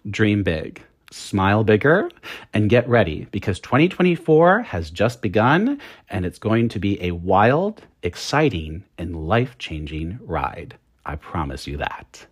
dream 0.08 0.44
big 0.44 0.82
smile 1.16 1.64
bigger, 1.64 2.10
and 2.52 2.70
get 2.70 2.88
ready 2.88 3.26
because 3.30 3.58
2024 3.60 4.62
has 4.62 4.90
just 4.90 5.22
begun 5.22 5.80
and 6.10 6.24
it's 6.24 6.38
going 6.38 6.68
to 6.68 6.78
be 6.78 7.02
a 7.02 7.12
wild, 7.12 7.82
exciting, 8.02 8.84
and 8.98 9.26
life 9.26 9.58
changing 9.58 10.18
ride. 10.22 10.76
I 11.04 11.16
promise 11.16 11.66
you 11.66 11.76
that. 11.78 12.26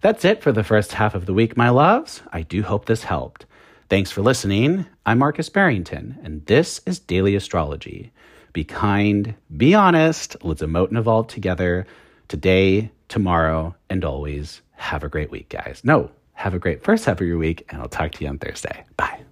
That's 0.00 0.24
it 0.24 0.42
for 0.42 0.52
the 0.52 0.64
first 0.64 0.92
half 0.92 1.14
of 1.14 1.26
the 1.26 1.34
week, 1.34 1.56
my 1.56 1.70
loves. 1.70 2.22
I 2.32 2.42
do 2.42 2.62
hope 2.62 2.86
this 2.86 3.04
helped. 3.04 3.46
Thanks 3.88 4.10
for 4.10 4.22
listening. 4.22 4.86
I'm 5.04 5.18
Marcus 5.18 5.48
Barrington, 5.48 6.18
and 6.22 6.44
this 6.46 6.80
is 6.86 6.98
Daily 6.98 7.34
Astrology. 7.34 8.12
Be 8.52 8.64
kind, 8.64 9.34
be 9.56 9.74
honest, 9.74 10.36
let's 10.42 10.62
emote 10.62 10.88
and 10.88 10.98
evolve 10.98 11.28
together 11.28 11.86
today, 12.28 12.90
tomorrow, 13.08 13.74
and 13.88 14.04
always. 14.04 14.60
Have 14.76 15.04
a 15.04 15.08
great 15.08 15.30
week, 15.30 15.48
guys. 15.48 15.80
No, 15.84 16.10
have 16.36 16.54
a 16.54 16.58
great 16.58 16.84
first 16.84 17.04
half 17.06 17.20
of 17.20 17.26
your 17.26 17.38
week, 17.38 17.66
and 17.70 17.82
I'll 17.82 17.88
talk 17.88 18.12
to 18.12 18.24
you 18.24 18.30
on 18.30 18.38
Thursday. 18.38 18.84
Bye. 18.96 19.24